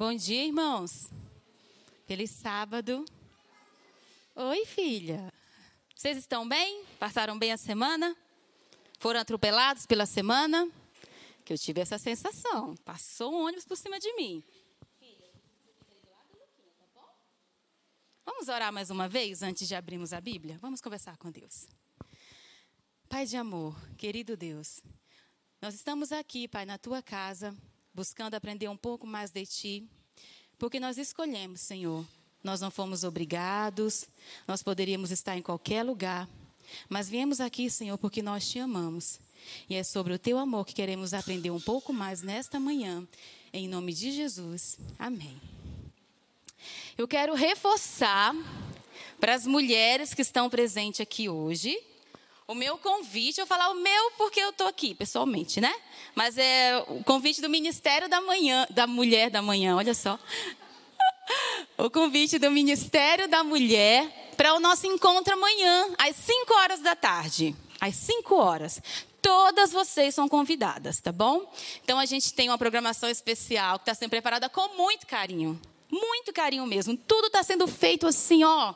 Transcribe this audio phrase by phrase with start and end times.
[0.00, 1.10] Bom dia, irmãos.
[2.06, 3.04] Feliz sábado.
[4.34, 5.30] Oi, filha.
[5.94, 6.86] Vocês estão bem?
[6.98, 8.16] Passaram bem a semana?
[8.98, 10.66] Foram atropelados pela semana?
[11.44, 12.74] Que eu tive essa sensação.
[12.76, 14.42] Passou um ônibus por cima de mim.
[18.24, 20.56] Vamos orar mais uma vez antes de abrirmos a Bíblia?
[20.62, 21.68] Vamos conversar com Deus.
[23.06, 24.80] Pai de amor, querido Deus,
[25.60, 27.54] nós estamos aqui, Pai, na tua casa,
[27.94, 29.84] buscando aprender um pouco mais de ti,
[30.58, 32.04] porque nós escolhemos, Senhor.
[32.42, 34.08] Nós não fomos obrigados,
[34.48, 36.28] nós poderíamos estar em qualquer lugar,
[36.88, 39.20] mas viemos aqui, Senhor, porque nós te amamos.
[39.68, 43.06] E é sobre o teu amor que queremos aprender um pouco mais nesta manhã,
[43.52, 44.78] em nome de Jesus.
[44.98, 45.40] Amém.
[46.96, 48.34] Eu quero reforçar
[49.18, 51.78] para as mulheres que estão presentes aqui hoje
[52.50, 55.72] o meu convite, eu vou falar o meu porque eu estou aqui, pessoalmente, né?
[56.16, 60.18] Mas é o convite do Ministério da Manhã, da Mulher da Manhã, olha só.
[61.78, 66.96] O convite do Ministério da Mulher para o nosso encontro amanhã, às 5 horas da
[66.96, 67.54] tarde.
[67.80, 68.82] Às 5 horas.
[69.22, 71.48] Todas vocês são convidadas, tá bom?
[71.84, 75.58] Então a gente tem uma programação especial que está sendo preparada com muito carinho.
[75.90, 76.96] Muito carinho mesmo.
[76.96, 78.74] Tudo está sendo feito assim, ó,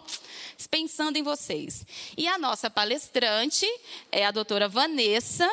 [0.71, 1.87] pensando em vocês.
[2.17, 3.67] E a nossa palestrante
[4.11, 5.49] é a doutora Vanessa.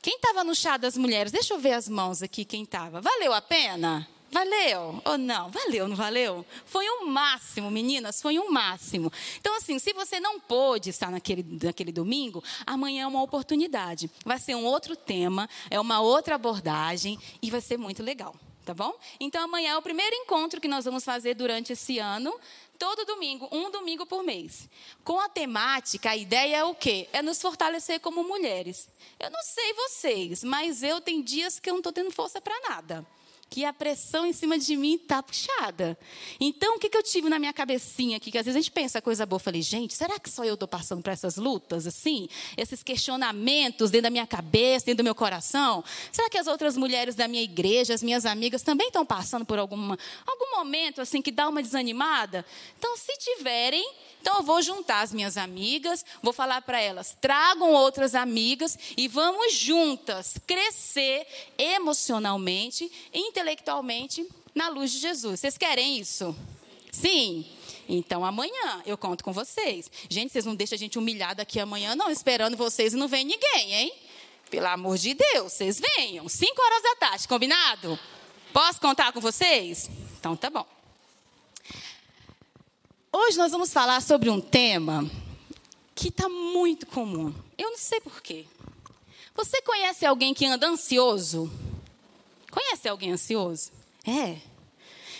[0.00, 1.32] Quem estava no chá das mulheres?
[1.32, 3.00] Deixa eu ver as mãos aqui, quem estava.
[3.00, 4.08] Valeu a pena?
[4.30, 5.50] Valeu ou não?
[5.50, 6.44] Valeu, não valeu?
[6.66, 9.10] Foi um máximo, meninas, foi um máximo.
[9.40, 14.10] Então, assim, se você não pôde estar naquele, naquele domingo, amanhã é uma oportunidade.
[14.24, 18.34] Vai ser um outro tema, é uma outra abordagem e vai ser muito legal
[18.68, 18.94] tá bom?
[19.18, 22.38] Então amanhã é o primeiro encontro que nós vamos fazer durante esse ano,
[22.78, 24.68] todo domingo, um domingo por mês.
[25.02, 27.08] Com a temática, a ideia é o quê?
[27.10, 28.86] É nos fortalecer como mulheres.
[29.18, 32.60] Eu não sei vocês, mas eu tenho dias que eu não estou tendo força para
[32.68, 33.06] nada
[33.50, 35.98] que a pressão em cima de mim está puxada.
[36.38, 38.30] Então, o que, que eu tive na minha cabecinha aqui?
[38.30, 39.38] Que às vezes a gente pensa coisa boa.
[39.38, 42.28] Eu falei, gente, será que só eu estou passando por essas lutas, assim?
[42.56, 45.82] Esses questionamentos dentro da minha cabeça, dentro do meu coração?
[46.12, 49.58] Será que as outras mulheres da minha igreja, as minhas amigas, também estão passando por
[49.58, 52.44] alguma, algum momento, assim, que dá uma desanimada?
[52.78, 53.84] Então, se tiverem,
[54.20, 59.08] então eu vou juntar as minhas amigas, vou falar para elas, tragam outras amigas e
[59.08, 62.90] vamos juntas crescer emocionalmente,
[63.38, 65.40] intelectualmente na luz de Jesus.
[65.40, 66.34] Vocês querem isso?
[66.90, 67.46] Sim.
[67.88, 69.90] Então amanhã eu conto com vocês.
[70.08, 73.24] Gente, vocês não deixam a gente humilhada aqui amanhã, não, esperando vocês e não vem
[73.24, 73.92] ninguém, hein?
[74.50, 76.28] Pelo amor de Deus, vocês venham.
[76.28, 77.98] Cinco horas da tarde, combinado?
[78.52, 79.88] Posso contar com vocês?
[80.18, 80.66] Então tá bom.
[83.12, 85.08] Hoje nós vamos falar sobre um tema
[85.94, 87.32] que está muito comum.
[87.56, 88.46] Eu não sei porquê.
[89.34, 91.50] Você conhece alguém que anda ansioso?
[92.58, 93.70] Conhece alguém ansioso?
[94.04, 94.36] É.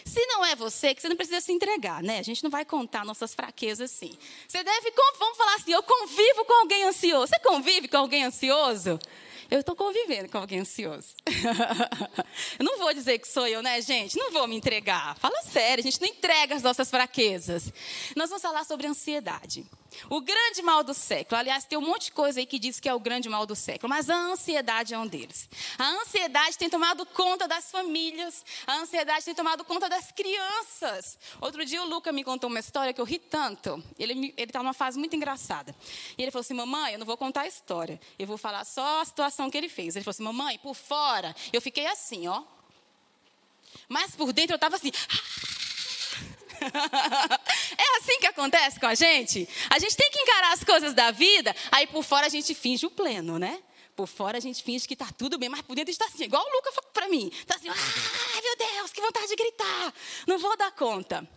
[0.05, 2.19] Se não é você, que você não precisa se entregar, né?
[2.19, 4.11] A gente não vai contar nossas fraquezas assim.
[4.49, 7.29] Você deve, vamos falar assim, eu convivo com alguém ansioso.
[7.29, 8.99] Você convive com alguém ansioso?
[9.51, 11.15] Eu estou convivendo com alguém ansioso.
[12.59, 14.19] eu não vou dizer que sou eu, né, gente?
[14.19, 15.17] Não vou me entregar.
[15.17, 17.73] Fala sério, a gente não entrega as nossas fraquezas.
[18.15, 19.67] Nós vamos falar sobre ansiedade.
[20.11, 21.39] O grande mal do século.
[21.39, 23.57] Aliás, tem um monte de coisa aí que diz que é o grande mal do
[23.57, 25.49] século, mas a ansiedade é um deles.
[25.79, 31.19] A ansiedade tem tomado conta das famílias, a ansiedade tem tomado conta das crianças.
[31.41, 33.83] Outro dia o Luca me contou uma história que eu ri tanto.
[33.99, 35.75] Ele está numa fase muito engraçada.
[36.17, 39.01] E ele falou assim: Mamãe, eu não vou contar a história, eu vou falar só
[39.01, 39.95] a situação que ele fez.
[39.95, 42.43] Ele falou assim: Mamãe, por fora, eu fiquei assim, ó.
[43.89, 44.91] Mas por dentro eu estava assim.
[47.79, 49.49] é assim que acontece com a gente?
[49.71, 52.85] A gente tem que encarar as coisas da vida, aí por fora a gente finge
[52.87, 53.63] o pleno, né?
[53.95, 56.45] Por fora a gente finge que está tudo bem, mas por dentro está assim, igual
[56.45, 57.31] o Lucas falou para mim.
[57.33, 59.93] Está assim, ai meu Deus, que vontade de gritar.
[60.27, 61.29] Não vou dar conta.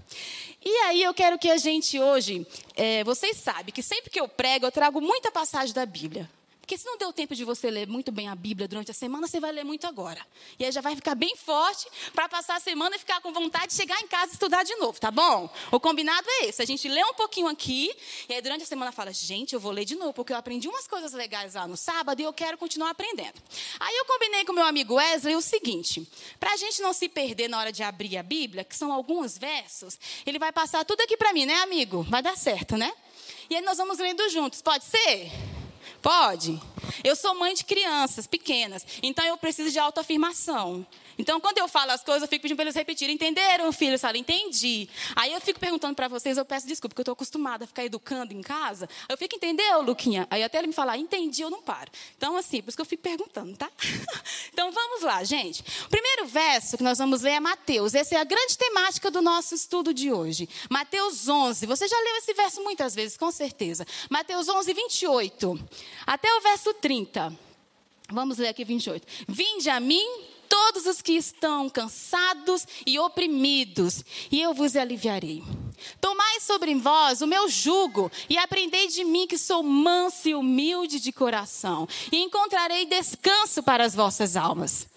[0.64, 2.46] E aí eu quero que a gente hoje,
[2.76, 6.30] é, vocês sabem que sempre que eu prego, eu trago muita passagem da Bíblia.
[6.62, 9.28] Porque se não deu tempo de você ler muito bem a Bíblia durante a semana,
[9.28, 10.26] você vai ler muito agora.
[10.58, 13.68] E aí já vai ficar bem forte para passar a semana e ficar com vontade
[13.68, 15.50] de chegar em casa e estudar de novo, tá bom?
[15.72, 16.62] O combinado é esse.
[16.62, 17.94] A gente lê um pouquinho aqui,
[18.30, 20.68] e aí durante a semana fala, gente, eu vou ler de novo, porque eu aprendi
[20.68, 23.42] umas coisas legais lá no sábado e eu quero continuar aprendendo.
[23.80, 26.08] Aí eu combinei com meu amigo Wesley o seguinte:
[26.40, 29.38] para a gente não se perder na hora de abrir a Bíblia, que são alguns
[29.38, 32.04] versos, ele vai passar tudo aqui para mim, né, amigo?
[32.04, 32.94] Vai dar certo, né?
[33.50, 35.51] E aí nós vamos lendo juntos, pode ser?
[36.02, 36.60] Pode?
[37.04, 40.86] Eu sou mãe de crianças pequenas, então eu preciso de autoafirmação.
[41.18, 43.14] Então, quando eu falo as coisas, eu fico pedindo para eles repetirem.
[43.14, 43.98] Entenderam, filho?
[44.00, 44.90] Falam, entendi.
[45.16, 47.86] Aí eu fico perguntando para vocês, eu peço desculpa, porque eu estou acostumada a ficar
[47.86, 48.90] educando em casa.
[49.08, 50.28] Eu fico, entendeu, Luquinha?
[50.32, 51.92] Aí até ele me falar, entendi, eu não paro.
[52.18, 53.70] Então, assim, por isso que eu fico perguntando, tá?
[54.52, 55.64] então, vamos lá, gente.
[55.86, 57.94] O primeiro verso que nós vamos ler é Mateus.
[57.94, 60.50] Essa é a grande temática do nosso estudo de hoje.
[60.70, 61.66] Mateus 11.
[61.66, 63.86] Você já leu esse verso muitas vezes, com certeza.
[64.10, 65.60] Mateus 11, 28.
[66.06, 67.38] Até o verso 30.
[68.10, 69.08] Vamos ler aqui 28.
[69.28, 70.06] Vinde a mim
[70.50, 75.42] todos os que estão cansados e oprimidos, e eu vos aliviarei.
[76.02, 81.00] Tomai sobre vós o meu jugo e aprendei de mim que sou manso e humilde
[81.00, 84.88] de coração, e encontrarei descanso para as vossas almas.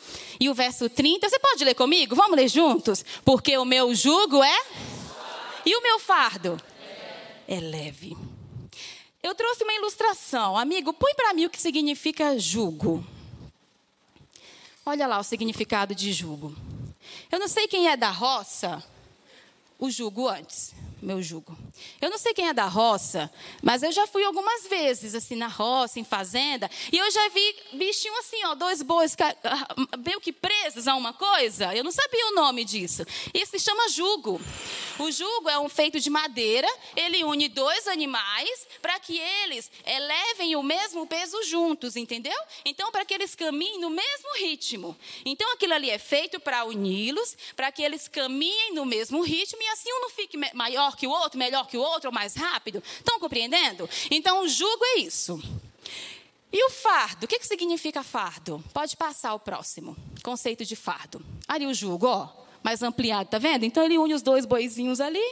[0.41, 2.17] E o verso 30, você pode ler comigo?
[2.17, 3.05] Vamos ler juntos?
[3.25, 4.63] Porque o meu jugo é
[5.65, 6.61] e o meu fardo
[7.47, 8.17] é leve.
[9.25, 10.55] Eu trouxe uma ilustração.
[10.55, 13.03] Amigo, põe para mim o que significa jugo.
[14.85, 16.55] Olha lá o significado de jugo.
[17.33, 18.85] Eu não sei quem é da roça,
[19.79, 20.75] o jugo antes
[21.05, 21.57] meu jugo.
[22.01, 23.31] Eu não sei quem é da roça,
[23.63, 27.57] mas eu já fui algumas vezes, assim, na roça, em fazenda, e eu já vi
[27.75, 31.75] bichinho assim, ó, dois bois ah, meio que presos a uma coisa.
[31.75, 33.05] Eu não sabia o nome disso.
[33.33, 34.41] Isso se chama jugo.
[34.99, 40.57] O jugo é um feito de madeira, ele une dois animais para que eles elevem
[40.57, 42.37] o mesmo peso juntos, entendeu?
[42.65, 44.97] Então, para que eles caminhem no mesmo ritmo.
[45.25, 49.69] Então, aquilo ali é feito para uni-los, para que eles caminhem no mesmo ritmo e
[49.69, 52.83] assim um não fique maior que o outro, melhor que o outro, ou mais rápido.
[52.99, 53.89] Estão compreendendo?
[54.11, 55.41] Então, o jugo é isso.
[56.53, 57.25] E o fardo?
[57.25, 58.63] O que, que significa fardo?
[58.73, 59.97] Pode passar o próximo.
[60.23, 61.25] Conceito de fardo.
[61.49, 62.29] Ali o jugo, ó,
[62.63, 63.65] mais ampliado, tá vendo?
[63.65, 65.25] Então, ele une os dois boizinhos ali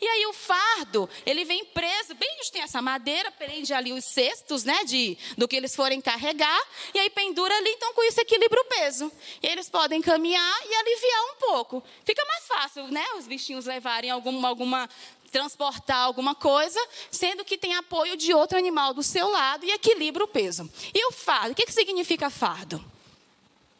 [0.00, 4.04] e aí o fardo, ele vem preso, bem onde tem essa madeira, prende ali os
[4.04, 6.60] cestos, né, de, do que eles forem carregar,
[6.92, 9.10] e aí pendura ali, então com isso equilibra o peso.
[9.42, 11.82] E eles podem caminhar e aliviar um pouco.
[12.04, 14.88] Fica mais fácil, né, os bichinhos levarem alguma, alguma
[15.30, 16.78] transportar alguma coisa,
[17.10, 20.70] sendo que tem apoio de outro animal do seu lado e equilibra o peso.
[20.94, 22.84] E o fardo, o que, que significa fardo?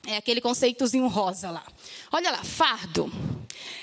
[0.06, 1.64] É aquele conceitozinho rosa lá.
[2.10, 3.10] Olha lá, fardo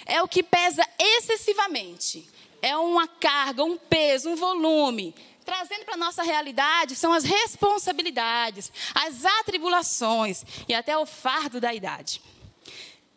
[0.05, 2.29] é o que pesa excessivamente.
[2.61, 5.15] É uma carga, um peso, um volume.
[5.43, 11.73] Trazendo para a nossa realidade são as responsabilidades, as atribulações e até o fardo da
[11.73, 12.21] idade.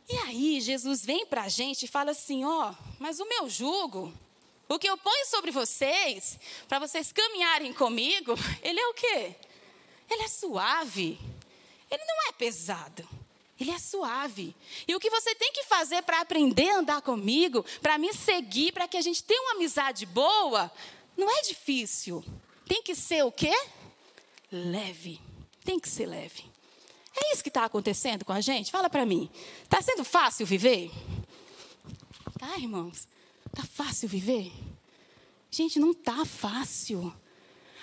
[0.08, 3.48] E aí Jesus vem para a gente e fala assim: ó, oh, mas o meu
[3.48, 4.12] jugo,
[4.68, 9.34] o que eu ponho sobre vocês, para vocês caminharem comigo, ele é o quê?
[10.10, 11.18] Ele é suave.
[11.90, 13.08] Ele não é pesado.
[13.58, 14.54] Ele é suave.
[14.86, 18.72] E o que você tem que fazer para aprender a andar comigo, para me seguir,
[18.72, 20.70] para que a gente tenha uma amizade boa,
[21.16, 22.24] não é difícil.
[22.66, 23.54] Tem que ser o quê?
[24.50, 25.20] Leve.
[25.64, 26.44] Tem que ser leve.
[27.16, 28.72] É isso que está acontecendo com a gente?
[28.72, 29.30] Fala para mim.
[29.62, 30.90] Está sendo fácil viver?
[32.38, 33.06] Tá, irmãos?
[33.46, 34.52] Está fácil viver?
[35.48, 37.14] Gente, não está fácil.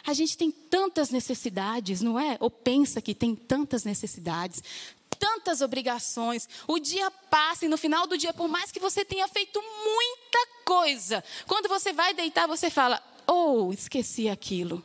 [0.05, 2.35] A gente tem tantas necessidades, não é?
[2.41, 4.61] Ou pensa que tem tantas necessidades,
[5.21, 6.49] tantas obrigações.
[6.67, 10.47] O dia passa e no final do dia, por mais que você tenha feito muita
[10.65, 14.83] coisa, quando você vai deitar, você fala: Oh, esqueci aquilo.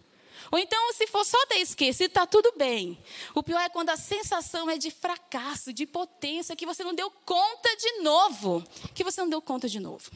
[0.53, 3.03] Ou então, se for só ter esquecido, está tudo bem.
[3.35, 7.11] O pior é quando a sensação é de fracasso, de potência, que você não deu
[7.25, 8.63] conta de novo.
[8.95, 10.09] Que você não deu conta de novo.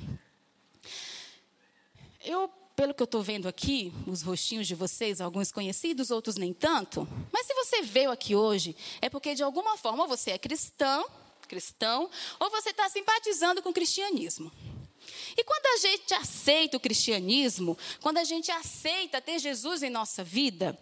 [2.22, 2.49] Eu
[2.81, 7.06] pelo que eu estou vendo aqui, os rostinhos de vocês, alguns conhecidos, outros nem tanto.
[7.31, 11.06] Mas se você veio aqui hoje, é porque de alguma forma você é cristão,
[11.47, 14.50] cristão, ou você está simpatizando com o cristianismo.
[15.37, 20.25] E quando a gente aceita o cristianismo, quando a gente aceita ter Jesus em nossa
[20.25, 20.79] vida,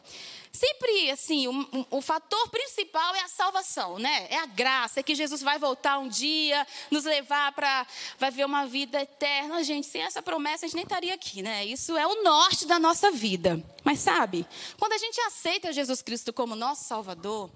[0.53, 1.47] Sempre, assim,
[1.91, 4.27] o, fator principal é a salvação, né?
[4.31, 7.87] É a graça, é que Jesus vai voltar um dia, nos levar para.
[8.19, 9.63] vai ver uma vida eterna.
[9.63, 11.65] Gente, sem essa promessa a gente nem estaria aqui, né?
[11.65, 13.63] Isso é o norte da nossa vida.
[13.85, 14.47] Mas sabe,
[14.79, 17.51] quando a gente aceita Jesus Cristo como nosso Salvador,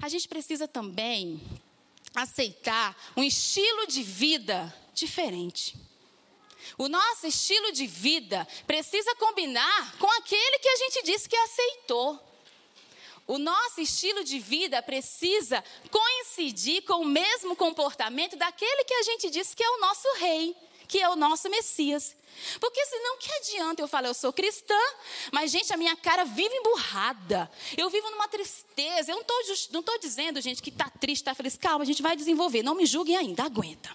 [0.00, 1.40] a gente precisa também
[2.14, 5.76] aceitar um estilo de vida diferente.
[6.78, 12.18] O nosso estilo de vida precisa combinar com aquele que a gente disse que aceitou.
[13.26, 19.28] O nosso estilo de vida precisa coincidir com o mesmo comportamento daquele que a gente
[19.28, 20.56] disse que é o nosso rei,
[20.86, 22.16] que é o nosso Messias.
[22.60, 24.78] Porque senão que adianta eu falar, eu sou cristã,
[25.32, 27.50] mas gente, a minha cara vive emburrada.
[27.76, 29.10] Eu vivo numa tristeza.
[29.10, 29.24] Eu
[29.72, 31.56] não estou dizendo, gente, que está triste, está feliz.
[31.56, 32.62] Calma, a gente vai desenvolver.
[32.62, 33.94] Não me julguem ainda, aguenta.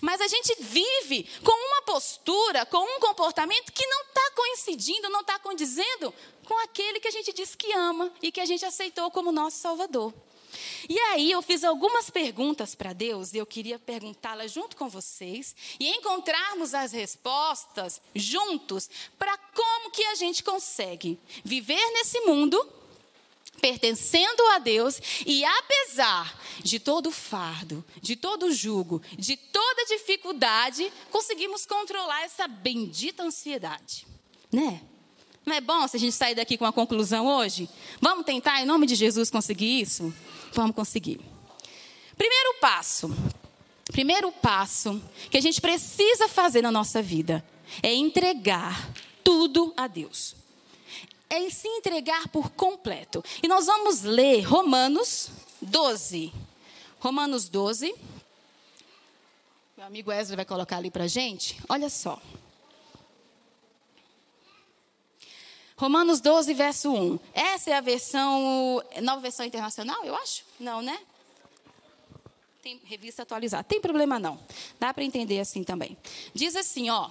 [0.00, 5.20] Mas a gente vive com uma postura, com um comportamento que não está coincidindo, não
[5.20, 6.12] está condizendo
[6.44, 9.58] com aquele que a gente diz que ama e que a gente aceitou como nosso
[9.58, 10.12] Salvador.
[10.88, 15.54] E aí eu fiz algumas perguntas para Deus e eu queria perguntá-las junto com vocês
[15.80, 22.81] e encontrarmos as respostas juntos para como que a gente consegue viver nesse mundo
[23.62, 29.86] pertencendo a Deus e apesar de todo o fardo, de todo o jugo, de toda
[29.86, 34.04] dificuldade, conseguimos controlar essa bendita ansiedade,
[34.52, 34.82] né?
[35.46, 37.68] Não é bom se a gente sair daqui com uma conclusão hoje?
[38.00, 40.12] Vamos tentar, em nome de Jesus, conseguir isso?
[40.52, 41.20] Vamos conseguir.
[42.16, 43.10] Primeiro passo.
[43.90, 47.44] Primeiro passo que a gente precisa fazer na nossa vida
[47.82, 48.92] é entregar
[49.22, 50.41] tudo a Deus.
[51.34, 53.24] É se entregar por completo.
[53.42, 55.30] E nós vamos ler Romanos
[55.62, 56.30] 12.
[57.00, 57.94] Romanos 12.
[59.74, 61.58] Meu amigo Ezra vai colocar ali para gente.
[61.70, 62.20] Olha só.
[65.74, 67.18] Romanos 12, verso 1.
[67.32, 70.44] Essa é a versão, nova versão internacional, eu acho?
[70.60, 71.00] Não, né?
[72.62, 73.64] Tem revista atualizada.
[73.64, 74.38] Tem problema não.
[74.78, 75.96] Dá para entender assim também.
[76.34, 77.10] Diz assim, ó.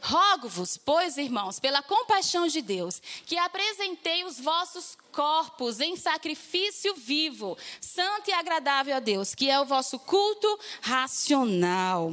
[0.00, 7.56] Rogo-vos, pois, irmãos, pela compaixão de Deus, que apresentei os vossos corpos em sacrifício vivo,
[7.80, 12.12] santo e agradável a Deus, que é o vosso culto racional.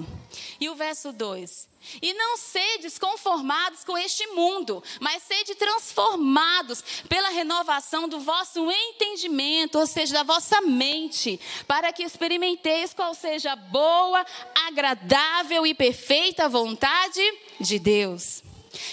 [0.59, 7.29] E o verso 2: e não sedes conformados com este mundo, mas sede transformados pela
[7.29, 13.55] renovação do vosso entendimento, ou seja, da vossa mente, para que experimenteis qual seja a
[13.55, 14.25] boa,
[14.67, 17.21] agradável e perfeita vontade
[17.59, 18.43] de Deus.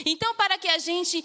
[0.05, 1.25] Então, para que a gente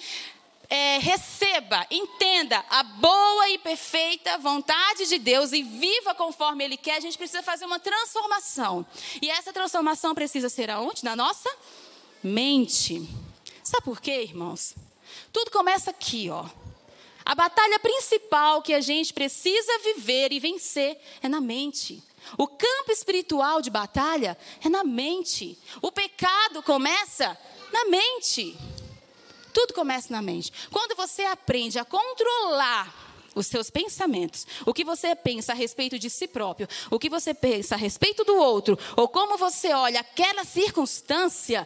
[0.70, 6.96] é, receba, entenda a boa e perfeita vontade de Deus e viva conforme Ele quer,
[6.96, 8.86] a gente precisa fazer uma transformação.
[9.22, 11.04] E essa transformação precisa ser aonde?
[11.04, 11.50] Na nossa
[12.24, 13.08] mente.
[13.64, 14.76] Sabe por quê, irmãos?
[15.32, 16.46] Tudo começa aqui, ó.
[17.26, 22.04] A batalha principal que a gente precisa viver e vencer é na mente.
[22.38, 25.58] O campo espiritual de batalha é na mente.
[25.82, 27.38] O pecado começa
[27.72, 28.58] na mente.
[29.56, 30.52] Tudo começa na mente.
[30.70, 32.94] Quando você aprende a controlar
[33.34, 37.34] os seus pensamentos, o que você pensa a respeito de si próprio, o que você
[37.34, 41.66] pensa a respeito do outro, ou como você olha aquela circunstância,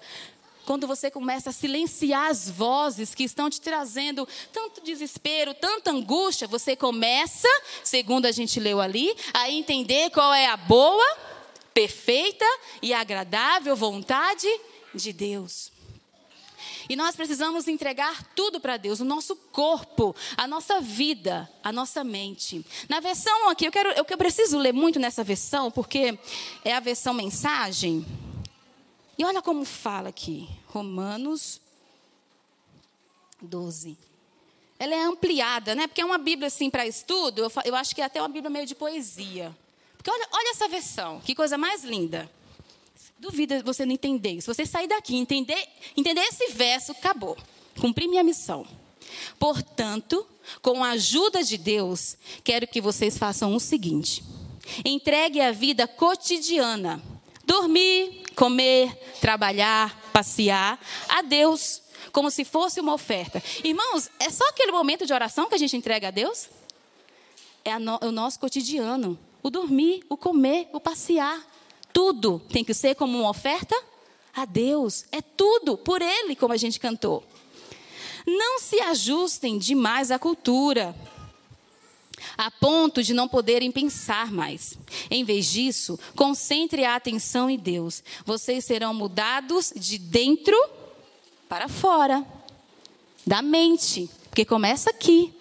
[0.67, 6.47] quando você começa a silenciar as vozes que estão te trazendo tanto desespero, tanta angústia,
[6.47, 7.47] você começa,
[7.83, 11.17] segundo a gente leu ali, a entender qual é a boa,
[11.73, 12.45] perfeita
[12.83, 14.47] e agradável vontade
[14.93, 15.78] de Deus.
[16.89, 22.03] E nós precisamos entregar tudo para Deus, o nosso corpo, a nossa vida, a nossa
[22.03, 22.65] mente.
[22.89, 26.17] Na versão aqui, eu quero, eu, preciso ler muito nessa versão, porque
[26.65, 28.03] é a versão mensagem.
[29.15, 31.61] E olha como fala aqui, Romanos
[33.39, 33.95] 12.
[34.79, 35.85] Ela é ampliada, né?
[35.85, 38.49] Porque é uma Bíblia assim para estudo, eu, eu acho que é até uma Bíblia
[38.49, 39.55] meio de poesia.
[39.95, 42.31] Porque olha, olha essa versão, que coisa mais linda.
[43.19, 44.39] Duvida você não entender.
[44.39, 47.37] Se você sair daqui entender, entender esse verso, acabou.
[47.79, 48.65] Cumpri minha missão.
[49.37, 50.25] Portanto,
[50.61, 54.23] com a ajuda de Deus, quero que vocês façam o seguinte:
[54.85, 57.01] entregue a vida cotidiana,
[57.43, 61.81] dormir, comer, trabalhar, passear, a Deus,
[62.13, 63.43] como se fosse uma oferta.
[63.63, 66.47] Irmãos, é só aquele momento de oração que a gente entrega a Deus?
[67.65, 69.19] É o nosso cotidiano.
[69.43, 71.45] O dormir, o comer, o passear.
[71.93, 73.75] Tudo tem que ser como uma oferta
[74.33, 75.05] a Deus.
[75.11, 77.23] É tudo por Ele, como a gente cantou.
[78.25, 80.95] Não se ajustem demais à cultura,
[82.37, 84.77] a ponto de não poderem pensar mais.
[85.09, 88.03] Em vez disso, concentre a atenção em Deus.
[88.25, 90.55] Vocês serão mudados de dentro
[91.47, 92.25] para fora,
[93.25, 95.33] da mente, porque começa aqui.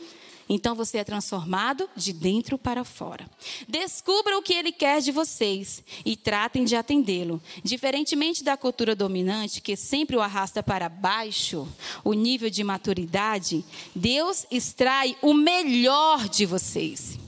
[0.48, 3.28] Então você é transformado de dentro para fora.
[3.68, 7.40] Descubra o que ele quer de vocês e tratem de atendê-lo.
[7.62, 11.68] Diferentemente da cultura dominante, que sempre o arrasta para baixo,
[12.02, 13.64] o nível de maturidade,
[13.94, 17.18] Deus extrai o melhor de vocês.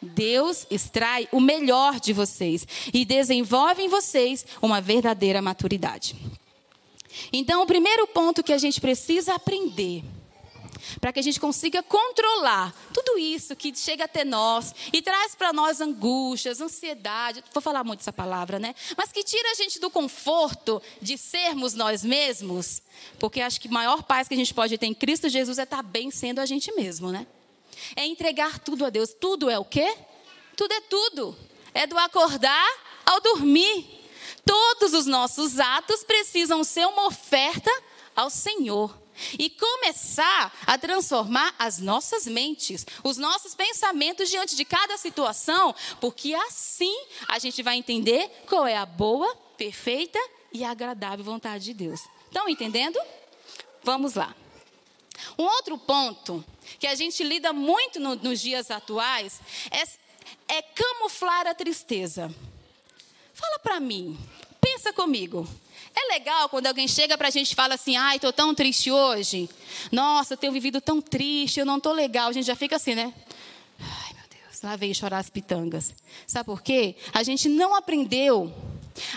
[0.00, 6.16] Deus extrai o melhor de vocês e desenvolve em vocês uma verdadeira maturidade.
[7.32, 10.02] Então, o primeiro ponto que a gente precisa aprender
[11.00, 15.52] para que a gente consiga controlar tudo isso que chega até nós e traz para
[15.52, 18.74] nós angústias, ansiedade, vou falar muito essa palavra, né?
[18.96, 22.82] Mas que tira a gente do conforto de sermos nós mesmos,
[23.18, 25.62] porque acho que a maior paz que a gente pode ter em Cristo Jesus é
[25.62, 27.26] estar tá bem sendo a gente mesmo, né?
[27.96, 29.14] É entregar tudo a Deus.
[29.18, 29.96] Tudo é o quê?
[30.56, 31.36] Tudo é tudo.
[31.72, 32.68] É do acordar
[33.04, 34.00] ao dormir.
[34.44, 37.70] Todos os nossos atos precisam ser uma oferta
[38.14, 38.98] ao Senhor.
[39.38, 46.34] E começar a transformar as nossas mentes, os nossos pensamentos diante de cada situação, porque
[46.34, 46.94] assim
[47.28, 50.18] a gente vai entender qual é a boa, perfeita
[50.52, 52.00] e agradável vontade de Deus.
[52.26, 52.98] Estão entendendo?
[53.82, 54.34] Vamos lá.
[55.38, 56.44] Um outro ponto
[56.78, 62.34] que a gente lida muito no, nos dias atuais é, é camuflar a tristeza.
[63.34, 64.18] Fala para mim,
[64.60, 65.48] pensa comigo.
[65.94, 68.90] É legal quando alguém chega para a gente e fala assim: ai, estou tão triste
[68.90, 69.48] hoje.
[69.90, 72.28] Nossa, tenho vivido tão triste, eu não estou legal.
[72.28, 73.12] A gente já fica assim, né?
[73.78, 75.94] Ai, meu Deus, lá veio chorar as pitangas.
[76.26, 76.96] Sabe por quê?
[77.12, 78.52] A gente não aprendeu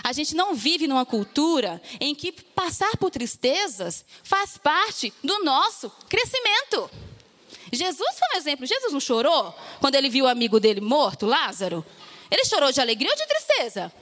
[0.02, 5.90] a gente não vive numa cultura em que passar por tristezas faz parte do nosso
[6.08, 6.90] crescimento.
[7.72, 8.66] Jesus foi um exemplo.
[8.66, 11.84] Jesus não chorou quando ele viu o amigo dele morto, Lázaro?
[12.30, 13.92] Ele chorou de alegria ou de tristeza?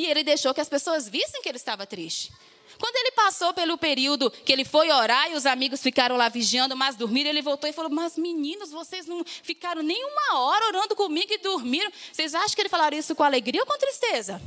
[0.00, 2.32] E ele deixou que as pessoas vissem que ele estava triste.
[2.78, 6.74] Quando ele passou pelo período que ele foi orar e os amigos ficaram lá vigiando,
[6.74, 10.96] mas dormiram, ele voltou e falou: Mas meninos, vocês não ficaram nem uma hora orando
[10.96, 11.92] comigo e dormiram.
[12.10, 14.40] Vocês acham que ele falaram isso com alegria ou com tristeza?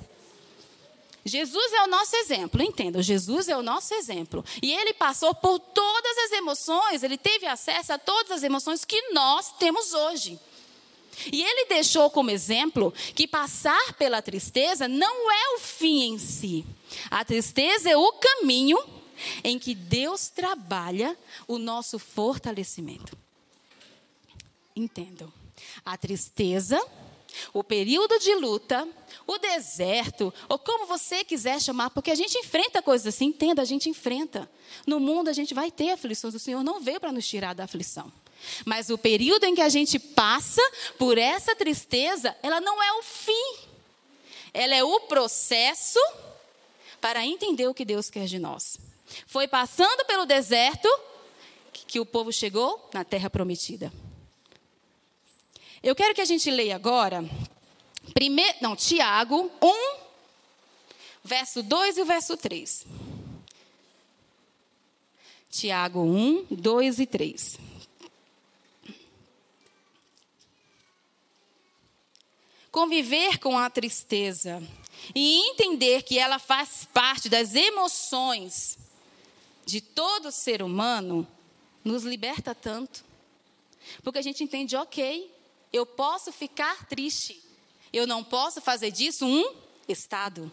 [1.23, 4.43] Jesus é o nosso exemplo, entenda, Jesus é o nosso exemplo.
[4.59, 8.99] E ele passou por todas as emoções, ele teve acesso a todas as emoções que
[9.11, 10.39] nós temos hoje.
[11.31, 16.65] E ele deixou como exemplo que passar pela tristeza não é o fim em si.
[17.09, 18.77] A tristeza é o caminho
[19.43, 21.17] em que Deus trabalha
[21.47, 23.17] o nosso fortalecimento.
[24.75, 25.31] Entendam.
[25.85, 26.81] A tristeza
[27.53, 28.87] o período de luta,
[29.25, 33.65] o deserto, ou como você quiser chamar, porque a gente enfrenta coisas assim, entenda, a
[33.65, 34.49] gente enfrenta.
[34.85, 37.63] No mundo a gente vai ter aflições, o Senhor não veio para nos tirar da
[37.63, 38.11] aflição.
[38.65, 40.61] Mas o período em que a gente passa
[40.97, 43.57] por essa tristeza, ela não é o fim.
[44.53, 45.99] Ela é o processo
[47.01, 48.77] para entender o que Deus quer de nós.
[49.27, 50.87] Foi passando pelo deserto
[51.87, 53.91] que o povo chegou na terra prometida.
[55.83, 57.23] Eu quero que a gente leia agora,
[58.13, 59.97] primeiro, não, Tiago 1,
[61.23, 62.85] verso 2 e o verso 3.
[65.51, 67.59] Tiago 1, 2 e 3.
[72.73, 74.59] Conviver com a tristeza
[75.13, 78.79] e entender que ela faz parte das emoções
[79.63, 81.27] de todo ser humano
[81.85, 83.05] nos liberta tanto.
[84.01, 85.31] Porque a gente entende, ok,
[85.71, 87.39] eu posso ficar triste.
[87.93, 89.53] Eu não posso fazer disso um
[89.87, 90.51] estado.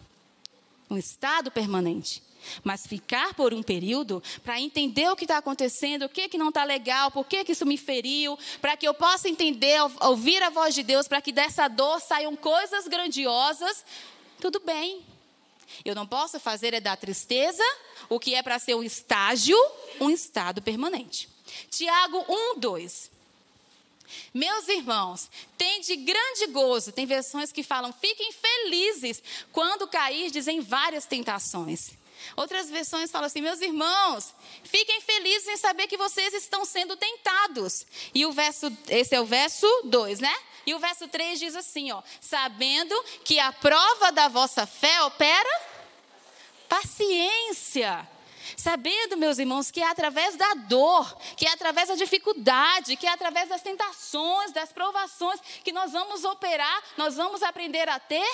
[0.91, 2.21] Um estado permanente.
[2.63, 6.49] Mas ficar por um período para entender o que está acontecendo, o que, que não
[6.49, 10.49] está legal, por que, que isso me feriu, para que eu possa entender, ouvir a
[10.49, 13.85] voz de Deus, para que dessa dor saiam coisas grandiosas,
[14.39, 15.03] tudo bem.
[15.85, 17.63] Eu não posso fazer é da tristeza
[18.09, 19.57] o que é para ser um estágio,
[19.99, 21.29] um estado permanente.
[21.69, 23.11] Tiago 1, 2.
[24.33, 30.59] Meus irmãos, tem de grande gozo, tem versões que falam, fiquem felizes quando cairdes em
[30.59, 31.91] várias tentações.
[32.35, 37.85] Outras versões falam assim: meus irmãos, fiquem felizes em saber que vocês estão sendo tentados.
[38.13, 40.35] E o verso, esse é o verso 2, né?
[40.65, 45.61] E o verso 3 diz assim, ó: sabendo que a prova da vossa fé opera
[46.69, 48.07] paciência.
[48.57, 53.09] Sabendo, meus irmãos, que é através da dor, que é através da dificuldade, que é
[53.09, 58.29] através das tentações, das provações, que nós vamos operar, nós vamos aprender a ter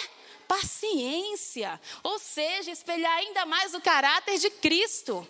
[0.47, 1.79] paciência.
[2.03, 5.27] Ou seja, espelhar ainda mais o caráter de Cristo.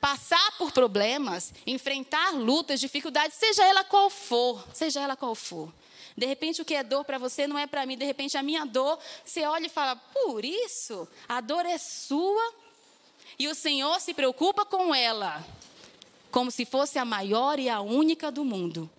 [0.00, 5.72] Passar por problemas, enfrentar lutas, dificuldades, seja ela qual for, seja ela qual for.
[6.16, 7.96] De repente, o que é dor para você não é para mim.
[7.96, 12.54] De repente, a minha dor, você olha e fala: por isso, a dor é sua
[13.38, 15.44] e o Senhor se preocupa com ela,
[16.30, 18.90] como se fosse a maior e a única do mundo.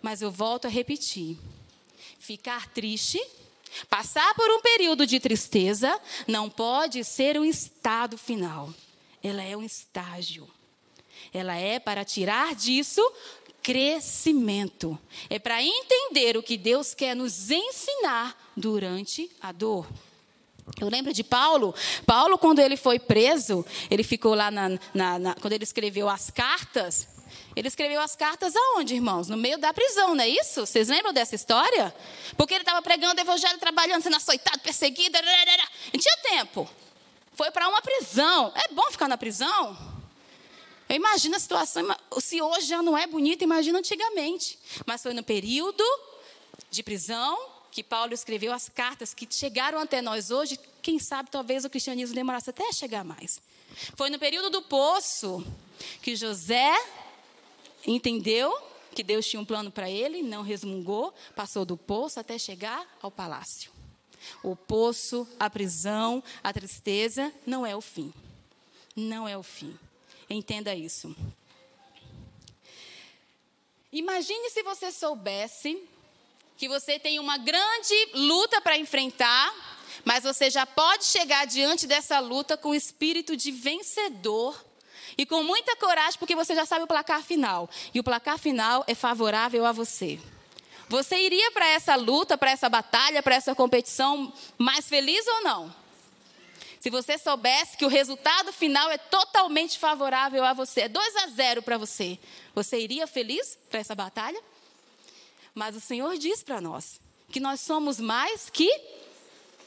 [0.00, 1.36] Mas eu volto a repetir:
[2.18, 3.20] ficar triste,
[3.88, 8.72] passar por um período de tristeza, não pode ser um estado final.
[9.22, 10.48] Ela é um estágio.
[11.32, 13.02] Ela é para tirar disso
[13.62, 14.98] crescimento.
[15.30, 19.86] É para entender o que Deus quer nos ensinar durante a dor.
[20.80, 21.74] Eu lembro de Paulo.
[22.06, 26.30] Paulo, quando ele foi preso, ele ficou lá na, na, na, quando ele escreveu as
[26.30, 27.08] cartas.
[27.54, 29.28] Ele escreveu as cartas aonde, irmãos?
[29.28, 30.64] No meio da prisão, não é isso?
[30.66, 31.94] Vocês lembram dessa história?
[32.36, 35.18] Porque ele estava pregando o evangelho, trabalhando, sendo açoitado, perseguido.
[35.92, 36.68] Não tinha tempo.
[37.34, 38.52] Foi para uma prisão.
[38.54, 39.76] É bom ficar na prisão?
[40.88, 41.84] Eu imagino a situação.
[42.20, 44.58] Se hoje já não é bonito, imagina antigamente.
[44.86, 45.84] Mas foi no período
[46.70, 51.64] de prisão que Paulo escreveu, as cartas que chegaram até nós hoje, quem sabe talvez
[51.64, 53.40] o cristianismo demorasse até chegar mais.
[53.96, 55.42] Foi no período do poço,
[56.02, 56.70] que José
[57.86, 58.52] entendeu
[58.94, 63.10] que Deus tinha um plano para ele, não resmungou, passou do poço até chegar ao
[63.10, 63.70] palácio.
[64.42, 68.12] O poço, a prisão, a tristeza não é o fim.
[68.94, 69.76] Não é o fim.
[70.28, 71.14] Entenda isso.
[73.92, 75.82] Imagine se você soubesse
[76.56, 79.52] que você tem uma grande luta para enfrentar,
[80.04, 84.64] mas você já pode chegar diante dessa luta com o espírito de vencedor
[85.16, 87.68] e com muita coragem, porque você já sabe o placar final.
[87.92, 90.18] E o placar final é favorável a você.
[90.88, 95.74] Você iria para essa luta, para essa batalha, para essa competição mais feliz ou não?
[96.78, 101.26] Se você soubesse que o resultado final é totalmente favorável a você, é 2 a
[101.28, 102.18] 0 para você,
[102.54, 104.42] você iria feliz para essa batalha?
[105.54, 108.68] Mas o Senhor diz para nós que nós somos mais que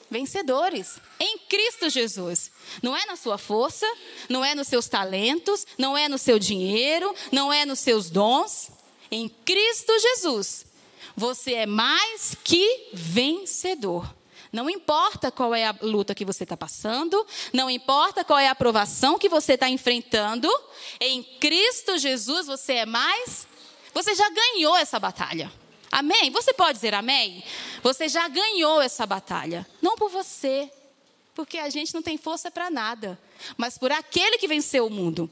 [0.10, 2.52] vencedores em Cristo Jesus.
[2.82, 3.86] Não é na sua força,
[4.30, 8.70] não é nos seus talentos, não é no seu dinheiro, não é nos seus dons.
[9.12, 10.66] Em Cristo Jesus,
[11.16, 14.14] você é mais que vencedor.
[14.52, 18.52] Não importa qual é a luta que você está passando, não importa qual é a
[18.52, 20.50] aprovação que você está enfrentando,
[21.00, 23.46] em Cristo Jesus você é mais.
[23.94, 25.52] Você já ganhou essa batalha.
[25.96, 26.30] Amém?
[26.30, 27.42] Você pode dizer amém?
[27.82, 29.66] Você já ganhou essa batalha.
[29.82, 30.70] Não por você,
[31.34, 33.18] porque a gente não tem força para nada,
[33.56, 35.32] mas por aquele que venceu o mundo.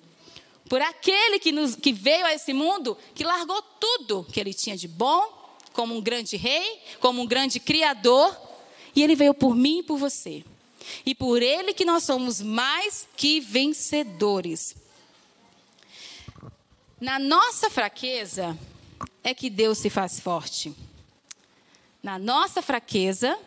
[0.70, 4.78] Por aquele que, nos, que veio a esse mundo, que largou tudo que ele tinha
[4.78, 8.34] de bom, como um grande rei, como um grande criador,
[8.96, 10.46] e ele veio por mim e por você.
[11.06, 14.78] E por ele que nós somos mais que vencedores.
[17.02, 18.58] Na nossa fraqueza,
[19.24, 20.76] é que Deus se faz forte.
[22.02, 23.38] Na nossa fraqueza,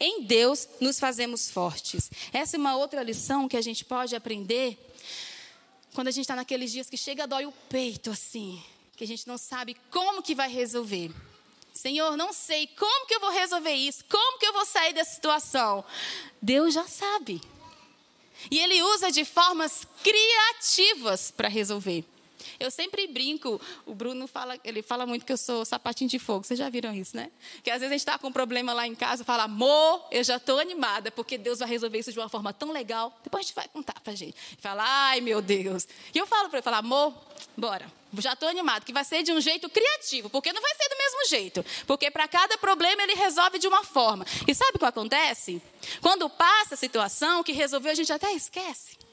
[0.00, 2.10] em Deus nos fazemos fortes.
[2.32, 4.76] Essa é uma outra lição que a gente pode aprender
[5.94, 8.62] quando a gente está naqueles dias que chega dói o peito assim,
[8.96, 11.10] que a gente não sabe como que vai resolver.
[11.72, 15.14] Senhor, não sei como que eu vou resolver isso, como que eu vou sair dessa
[15.14, 15.84] situação.
[16.42, 17.40] Deus já sabe.
[18.50, 22.04] E Ele usa de formas criativas para resolver.
[22.58, 26.44] Eu sempre brinco, o Bruno fala, ele fala muito que eu sou sapatinho de fogo.
[26.44, 27.30] Vocês já viram isso, né?
[27.62, 30.22] Que às vezes a gente está com um problema lá em casa, fala, amor, eu
[30.24, 33.18] já estou animada, porque Deus vai resolver isso de uma forma tão legal.
[33.22, 34.36] Depois a gente vai contar pra gente.
[34.58, 35.86] Fala, ai meu Deus.
[36.14, 37.14] E eu falo para ele, falo, amor,
[37.56, 37.90] bora.
[38.16, 40.96] Já estou animado, que vai ser de um jeito criativo, porque não vai ser do
[40.96, 41.64] mesmo jeito.
[41.86, 44.24] Porque para cada problema ele resolve de uma forma.
[44.46, 45.60] E sabe o que acontece?
[46.00, 49.07] Quando passa a situação que resolveu, a gente até esquece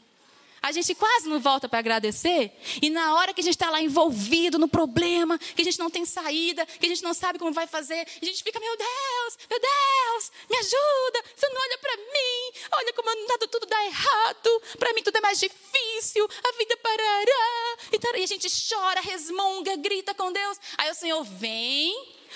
[0.66, 2.52] a gente quase não volta para agradecer.
[2.82, 5.92] E na hora que a gente está lá envolvido no problema, que a gente não
[5.92, 9.38] tem saída, que a gente não sabe como vai fazer, a gente fica, meu Deus,
[9.48, 14.62] meu Deus, me ajuda, você não olha para mim, olha como nada tudo dá errado,
[14.80, 17.78] para mim tudo é mais difícil, a vida parará.
[18.18, 20.58] E a gente chora, resmunga, grita com Deus.
[20.80, 21.94] Aí o Senhor vem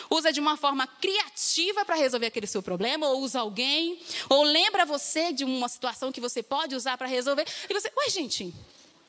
[0.10, 4.86] usa de uma forma criativa para resolver aquele seu problema, ou usa alguém, ou lembra
[4.86, 7.46] você de uma situação que você pode usar para resolver.
[7.70, 8.54] E você, ué, gente,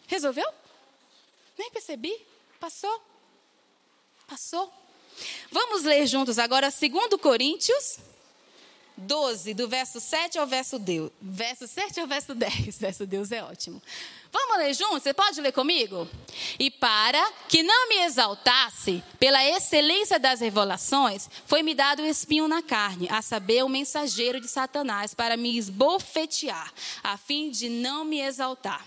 [0.06, 0.46] resolveu?
[1.58, 2.14] Nem percebi.
[2.58, 3.02] Passou.
[4.26, 4.72] Passou.
[5.50, 7.98] Vamos ler juntos agora 2 Coríntios
[8.96, 11.10] 12, do verso 7 ao verso Deus.
[11.20, 12.78] Verso 7 ao verso 10.
[12.78, 13.82] Verso Deus é ótimo.
[14.32, 15.02] Vamos ler juntos?
[15.02, 16.08] Você pode ler comigo?
[16.58, 22.62] E para que não me exaltasse pela excelência das revelações, foi-me dado o espinho na
[22.62, 28.20] carne, a saber, o mensageiro de Satanás, para me esbofetear, a fim de não me
[28.20, 28.86] exaltar.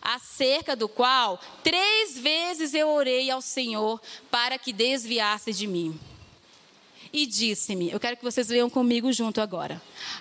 [0.00, 5.98] Acerca do qual três vezes eu orei ao Senhor para que desviasse de mim
[7.12, 9.80] e disse-me: Eu quero que vocês leiam comigo junto agora.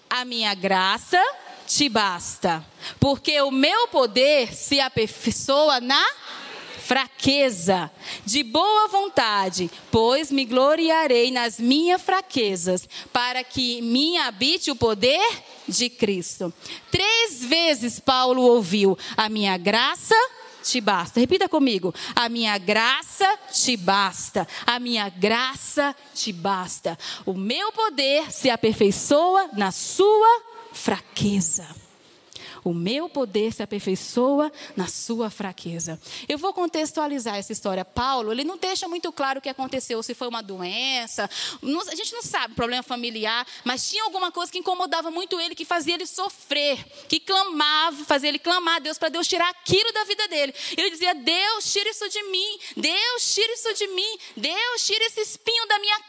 [0.09, 1.21] A minha graça
[1.75, 2.63] te basta,
[2.99, 6.05] porque o meu poder se aperfeiçoa na
[6.85, 7.89] fraqueza,
[8.23, 15.25] de boa vontade, pois me gloriarei nas minhas fraquezas, para que me habite o poder
[15.67, 16.53] de Cristo.
[16.91, 20.15] Três vezes Paulo ouviu: A minha graça
[20.61, 21.19] te basta.
[21.19, 24.47] Repita comigo: a minha graça te basta.
[24.65, 26.97] A minha graça te basta.
[27.25, 31.67] O meu poder se aperfeiçoa na sua fraqueza.
[32.63, 35.99] O meu poder se aperfeiçoa na sua fraqueza.
[36.29, 37.83] Eu vou contextualizar essa história.
[37.83, 41.29] Paulo, ele não deixa muito claro o que aconteceu, se foi uma doença.
[41.61, 45.65] a gente não sabe, problema familiar, mas tinha alguma coisa que incomodava muito ele, que
[45.65, 50.05] fazia ele sofrer, que clamava, fazia ele clamar a Deus para Deus tirar aquilo da
[50.05, 50.53] vida dele.
[50.77, 52.59] Ele dizia: Deus, tira isso de mim.
[52.77, 54.17] Deus, tira isso de mim.
[54.37, 55.99] Deus, tira esse espinho da minha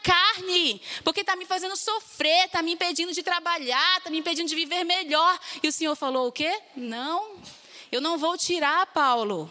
[1.03, 4.83] porque está me fazendo sofrer, está me impedindo de trabalhar, está me impedindo de viver
[4.83, 5.39] melhor.
[5.61, 6.61] E o Senhor falou o quê?
[6.75, 7.37] Não,
[7.91, 9.49] eu não vou tirar, Paulo.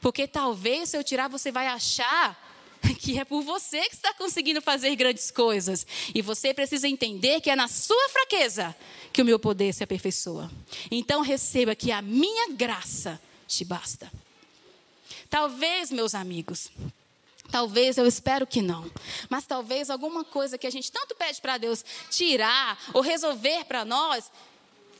[0.00, 2.48] Porque talvez se eu tirar, você vai achar
[2.98, 5.86] que é por você que está conseguindo fazer grandes coisas.
[6.14, 8.74] E você precisa entender que é na sua fraqueza
[9.12, 10.50] que o meu poder se aperfeiçoa.
[10.90, 14.10] Então receba que a minha graça te basta.
[15.28, 16.70] Talvez, meus amigos,
[17.50, 18.90] Talvez, eu espero que não.
[19.28, 23.84] Mas talvez alguma coisa que a gente tanto pede para Deus tirar ou resolver para
[23.84, 24.30] nós,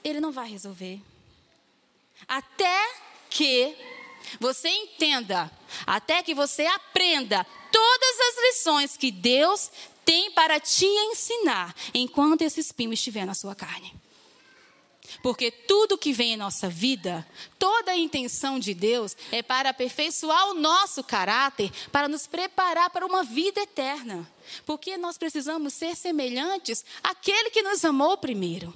[0.02, 1.00] Ele não vai resolver.
[2.26, 2.94] Até
[3.28, 3.76] que
[4.38, 5.50] você entenda,
[5.86, 9.70] até que você aprenda todas as lições que Deus
[10.04, 13.94] tem para te ensinar enquanto esse espinho estiver na sua carne.
[15.22, 17.26] Porque tudo que vem em nossa vida,
[17.58, 23.04] toda a intenção de Deus é para aperfeiçoar o nosso caráter, para nos preparar para
[23.04, 24.30] uma vida eterna.
[24.64, 28.74] Porque nós precisamos ser semelhantes àquele que nos amou primeiro.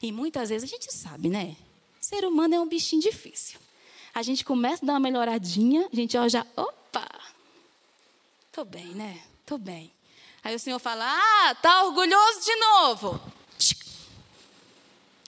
[0.00, 1.56] E muitas vezes a gente sabe, né?
[2.00, 3.58] Ser humano é um bichinho difícil.
[4.14, 7.08] A gente começa a dar uma melhoradinha, a gente ó, já, opa,
[8.52, 9.20] tô bem, né?
[9.44, 9.92] Tô bem.
[10.44, 13.20] Aí o Senhor fala, ah, tá orgulhoso de novo.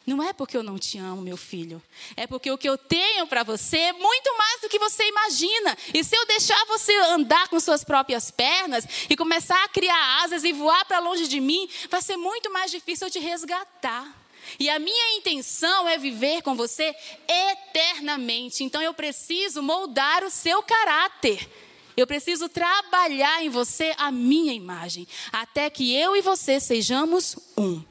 [0.07, 1.83] Não é porque eu não te amo, meu filho.
[2.17, 5.77] É porque o que eu tenho para você é muito mais do que você imagina.
[5.93, 10.45] E se eu deixar você andar com suas próprias pernas e começar a criar asas
[10.45, 14.15] e voar para longe de mim, vai ser muito mais difícil eu te resgatar.
[14.61, 16.95] E a minha intenção é viver com você
[17.27, 18.63] eternamente.
[18.63, 21.49] Então eu preciso moldar o seu caráter.
[21.97, 27.83] Eu preciso trabalhar em você a minha imagem, até que eu e você sejamos um.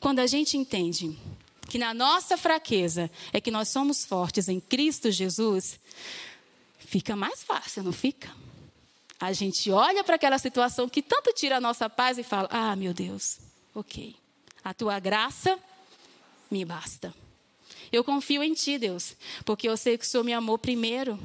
[0.00, 1.16] Quando a gente entende
[1.68, 5.78] que na nossa fraqueza é que nós somos fortes em Cristo Jesus,
[6.78, 8.34] fica mais fácil, não fica?
[9.20, 12.74] A gente olha para aquela situação que tanto tira a nossa paz e fala: Ah,
[12.74, 13.38] meu Deus,
[13.74, 14.16] ok,
[14.64, 15.58] a tua graça
[16.50, 17.14] me basta.
[17.92, 21.18] Eu confio em ti, Deus, porque eu sei que o Senhor me amou primeiro.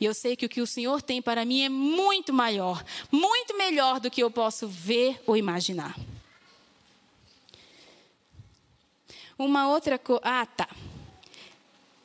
[0.00, 3.56] E eu sei que o que o Senhor tem para mim é muito maior, muito
[3.56, 5.96] melhor do que eu posso ver ou imaginar.
[9.38, 10.22] Uma outra coisa.
[10.24, 10.68] Ah, tá.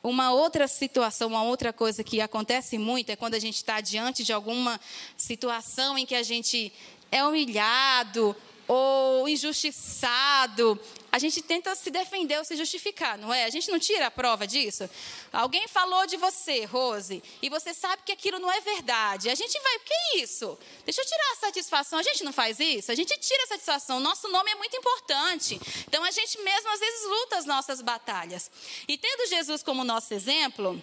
[0.02, 4.24] Uma outra situação, uma outra coisa que acontece muito é quando a gente está diante
[4.24, 4.80] de alguma
[5.16, 6.72] situação em que a gente
[7.12, 8.34] é humilhado
[8.72, 10.78] ou injustiçado,
[11.10, 13.44] a gente tenta se defender ou se justificar, não é?
[13.44, 14.88] A gente não tira a prova disso.
[15.32, 19.28] Alguém falou de você, Rose, e você sabe que aquilo não é verdade.
[19.28, 20.56] A gente vai, o que é isso?
[20.84, 21.98] Deixa eu tirar a satisfação.
[21.98, 22.92] A gente não faz isso?
[22.92, 23.98] A gente tira a satisfação.
[23.98, 25.60] Nosso nome é muito importante.
[25.88, 28.48] Então a gente mesmo às vezes luta as nossas batalhas.
[28.86, 30.80] E tendo Jesus como nosso exemplo,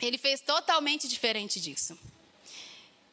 [0.00, 1.98] ele fez totalmente diferente disso.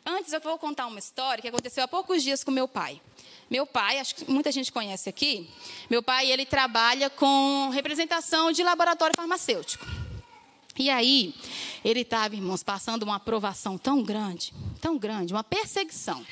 [0.05, 3.01] Antes eu vou contar uma história que aconteceu há poucos dias com meu pai.
[3.49, 5.49] Meu pai, acho que muita gente conhece aqui,
[5.89, 9.85] meu pai ele trabalha com representação de laboratório farmacêutico.
[10.77, 11.33] E aí,
[11.83, 16.23] ele estava, irmãos, passando uma aprovação tão grande, tão grande, uma perseguição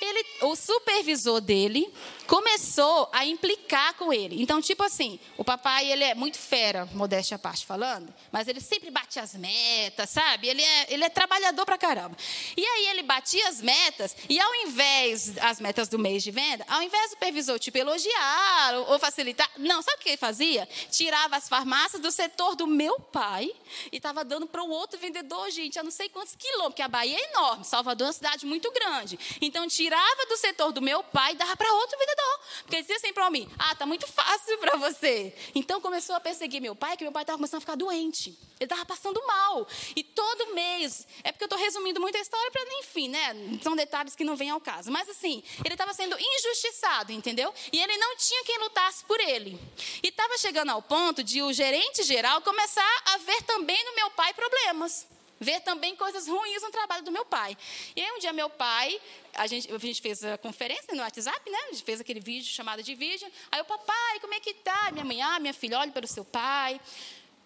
[0.00, 1.92] ele, o supervisor dele
[2.26, 4.42] começou a implicar com ele.
[4.42, 8.60] Então, tipo assim, o papai, ele é muito fera, modéstia à parte falando, mas ele
[8.60, 10.48] sempre bate as metas, sabe?
[10.48, 12.16] Ele é, ele é trabalhador pra caramba.
[12.56, 16.64] E aí ele batia as metas, e ao invés, as metas do mês de venda,
[16.68, 20.68] ao invés do supervisor, tipo, elogiar ou, ou facilitar, não, sabe o que ele fazia?
[20.90, 23.50] Tirava as farmácias do setor do meu pai
[23.92, 26.88] e estava dando para o outro vendedor, gente, a não sei quantos quilômetros, porque a
[26.88, 29.18] Bahia é enorme, Salvador é uma cidade muito grande.
[29.40, 32.40] Então, tirava do setor do meu pai e dava para outro vendedor.
[32.62, 35.32] Porque ele dizia assim para mim: Ah, tá muito fácil para você.
[35.54, 38.30] Então começou a perseguir meu pai, que meu pai estava começando a ficar doente.
[38.58, 39.66] Ele estava passando mal.
[39.94, 43.58] E todo mês, é porque eu estou resumindo muito a história para, enfim, né?
[43.62, 44.90] São detalhes que não vêm ao caso.
[44.90, 47.52] Mas assim, ele estava sendo injustiçado, entendeu?
[47.72, 49.58] E ele não tinha quem lutasse por ele.
[50.02, 54.10] E estava chegando ao ponto de o gerente geral começar a ver também no meu
[54.10, 55.06] pai problemas
[55.38, 57.56] ver também coisas ruins no trabalho do meu pai.
[57.94, 59.00] E aí um dia meu pai,
[59.34, 61.58] a gente, a gente fez a conferência no WhatsApp, né?
[61.68, 63.30] A gente fez aquele vídeo, chamada de vídeo.
[63.50, 64.90] Aí o papai, como é que tá?
[64.92, 66.80] Minha mãe, ah, minha filha, olhe pelo seu pai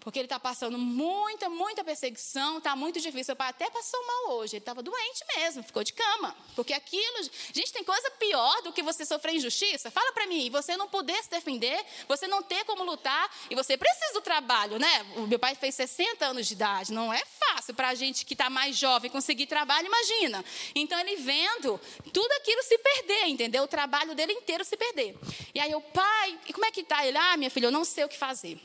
[0.00, 3.34] porque ele está passando muita, muita perseguição, está muito difícil.
[3.34, 6.34] O pai até passou mal hoje, ele estava doente mesmo, ficou de cama.
[6.56, 9.90] Porque aquilo, gente, tem coisa pior do que você sofrer injustiça.
[9.90, 13.76] Fala para mim, você não poder se defender, você não ter como lutar, e você
[13.76, 15.06] precisa do trabalho, né?
[15.16, 18.34] O meu pai fez 60 anos de idade, não é fácil para a gente que
[18.34, 20.44] está mais jovem conseguir trabalho, imagina.
[20.74, 21.80] Então ele vendo
[22.12, 23.64] tudo aquilo se perder, entendeu?
[23.64, 25.16] O trabalho dele inteiro se perder.
[25.54, 27.06] E aí o pai, e como é que está?
[27.06, 28.60] Ele, ah, minha filha, eu não sei o que fazer.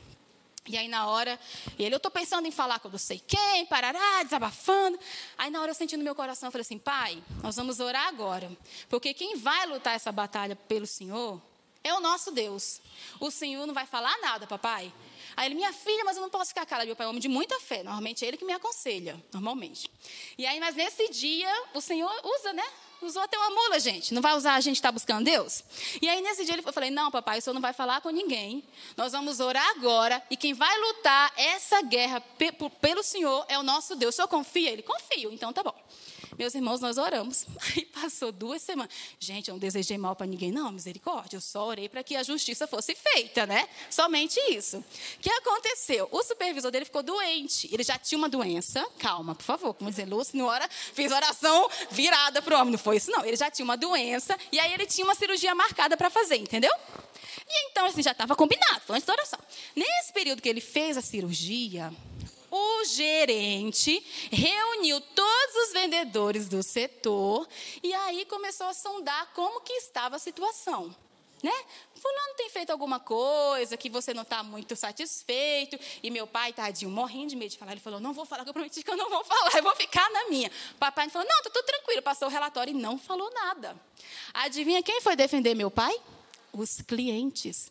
[0.67, 1.39] E aí, na hora,
[1.78, 4.99] ele, eu estou pensando em falar com não sei quem, parará, desabafando.
[5.38, 8.08] Aí, na hora, eu senti no meu coração, eu falei assim: Pai, nós vamos orar
[8.08, 8.51] agora.
[8.89, 11.39] Porque quem vai lutar essa batalha pelo Senhor
[11.84, 12.82] é o nosso Deus.
[13.19, 14.91] O Senhor não vai falar nada, papai.
[15.38, 16.88] Aí ele, minha filha, mas eu não posso ficar calada.
[16.88, 17.84] Meu pai é um homem de muita fé.
[17.84, 19.88] Normalmente é ele que me aconselha, normalmente.
[20.36, 22.65] E aí, mas nesse dia, o Senhor usa, né?
[23.01, 24.13] Usou até uma mula, gente.
[24.13, 25.63] Não vai usar a gente estar tá buscando Deus?
[26.01, 28.63] E aí, nesse dia, eu falei: Não, papai, o senhor não vai falar com ninguém.
[28.95, 30.21] Nós vamos orar agora.
[30.29, 32.21] E quem vai lutar essa guerra
[32.81, 34.13] pelo Senhor é o nosso Deus.
[34.13, 34.71] O senhor confia?
[34.71, 35.29] Ele confia.
[35.31, 35.75] Então tá bom.
[36.38, 37.45] Meus irmãos, nós oramos.
[37.76, 38.93] Aí passou duas semanas.
[39.19, 41.38] Gente, eu não desejei mal para ninguém, não, misericórdia.
[41.38, 43.67] Eu só orei para que a justiça fosse feita, né?
[43.89, 44.78] Somente isso.
[44.78, 46.08] O que aconteceu?
[46.12, 47.69] O supervisor dele ficou doente.
[47.74, 48.86] Ele já tinha uma doença.
[49.00, 49.74] Calma, por favor.
[49.74, 52.71] Como dizer, Lúcia, senhora fez oração virada para o homem.
[52.71, 53.26] Não foi isso, não.
[53.26, 54.38] Ele já tinha uma doença.
[54.52, 56.71] E aí ele tinha uma cirurgia marcada para fazer, entendeu?
[57.48, 58.82] E então, assim, já estava combinado.
[58.86, 59.39] Foi antes da oração.
[59.76, 61.93] Nesse período que ele fez a cirurgia,
[62.55, 67.45] o gerente reuniu todos os vendedores do setor
[67.83, 70.95] e aí começou a sondar como que estava a situação.
[71.43, 71.51] Né?
[71.93, 75.77] Fulano tem feito alguma coisa que você não está muito satisfeito.
[76.01, 77.73] E meu pai, tadinho, morrendo de medo de falar.
[77.73, 79.75] Ele falou: Não vou falar, que eu prometi que eu não vou falar, eu vou
[79.75, 80.49] ficar na minha.
[80.79, 82.01] Papai falou: Não, está tudo tranquilo.
[82.01, 83.75] Passou o relatório e não falou nada.
[84.33, 85.95] Adivinha quem foi defender meu pai?
[86.53, 87.69] Os clientes.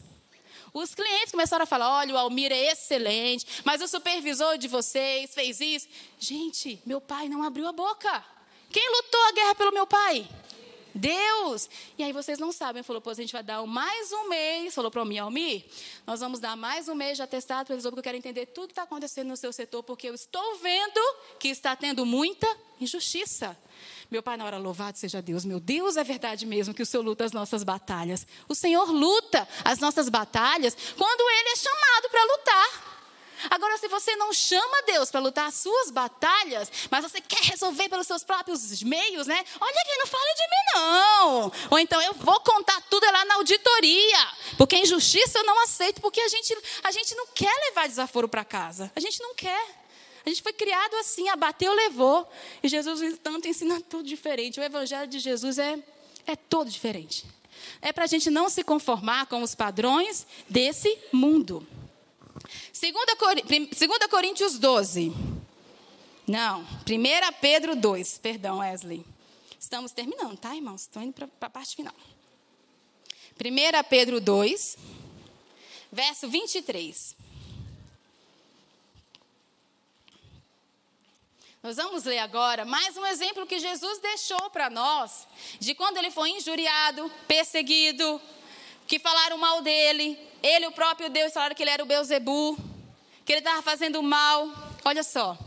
[0.74, 5.32] Os clientes começaram a falar: olha, o Almir é excelente, mas o supervisor de vocês
[5.32, 5.88] fez isso.
[6.18, 8.24] Gente, meu pai não abriu a boca.
[8.70, 10.28] Quem lutou a guerra pelo meu pai?
[10.92, 11.68] Deus.
[11.96, 14.90] E aí vocês não sabem, falou, pois a gente vai dar mais um mês, falou
[14.90, 15.64] para mim, Almir,
[16.06, 18.72] nós vamos dar mais um mês de atestado para porque eu quero entender tudo que
[18.72, 21.00] está acontecendo no seu setor, porque eu estou vendo
[21.38, 22.46] que está tendo muita
[22.80, 23.56] injustiça.
[24.10, 25.44] Meu Pai, na hora, louvado seja Deus.
[25.44, 28.26] Meu Deus, é verdade mesmo que o Senhor luta as nossas batalhas.
[28.48, 32.94] O Senhor luta as nossas batalhas quando Ele é chamado para lutar.
[33.50, 37.88] Agora, se você não chama Deus para lutar as suas batalhas, mas você quer resolver
[37.88, 39.44] pelos seus próprios meios, né?
[39.60, 41.52] Olha aqui, não fala de mim, não.
[41.70, 44.28] Ou então eu vou contar tudo lá na auditoria.
[44.56, 48.44] Porque injustiça eu não aceito, porque a gente, a gente não quer levar desaforo para
[48.44, 48.90] casa.
[48.94, 49.83] A gente não quer.
[50.24, 52.28] A gente foi criado assim, abateu, levou.
[52.62, 54.58] E Jesus, tanto, ensina tudo diferente.
[54.58, 55.78] O evangelho de Jesus é,
[56.26, 57.26] é todo diferente.
[57.80, 61.66] É para a gente não se conformar com os padrões desse mundo.
[62.72, 65.12] 2 Coríntios 12.
[66.26, 66.66] Não, 1
[67.40, 68.18] Pedro 2.
[68.18, 69.04] Perdão, Wesley.
[69.60, 70.82] Estamos terminando, tá, irmãos?
[70.82, 71.94] Estou indo para a parte final.
[73.38, 74.78] 1 Pedro 2,
[75.92, 77.16] verso 23.
[81.64, 85.26] Nós vamos ler agora mais um exemplo que Jesus deixou para nós,
[85.58, 88.20] de quando ele foi injuriado, perseguido,
[88.86, 92.58] que falaram mal dele, ele, o próprio Deus, falaram que ele era o Beuzebu,
[93.24, 94.46] que ele estava fazendo mal.
[94.84, 95.38] Olha só.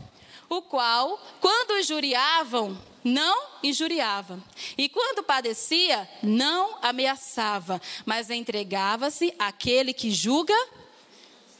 [0.48, 4.42] O qual, quando injuriavam, não injuriava.
[4.76, 10.56] E quando padecia, não ameaçava, mas entregava-se àquele que julga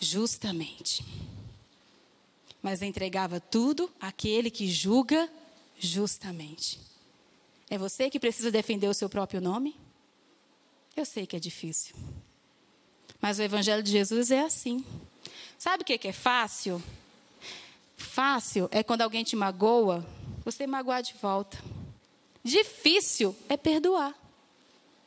[0.01, 1.18] justamente
[2.63, 5.31] mas entregava tudo àquele que julga
[5.79, 6.81] justamente.
[7.71, 9.77] É você que precisa defender o seu próprio nome?
[10.97, 11.95] Eu sei que é difícil.
[13.21, 14.85] Mas o Evangelho de Jesus é assim.
[15.59, 16.83] Sabe o que é fácil?
[17.97, 20.07] Fácil é quando alguém te magoa,
[20.45, 21.59] você magoar de volta.
[22.43, 24.15] Difícil é perdoar.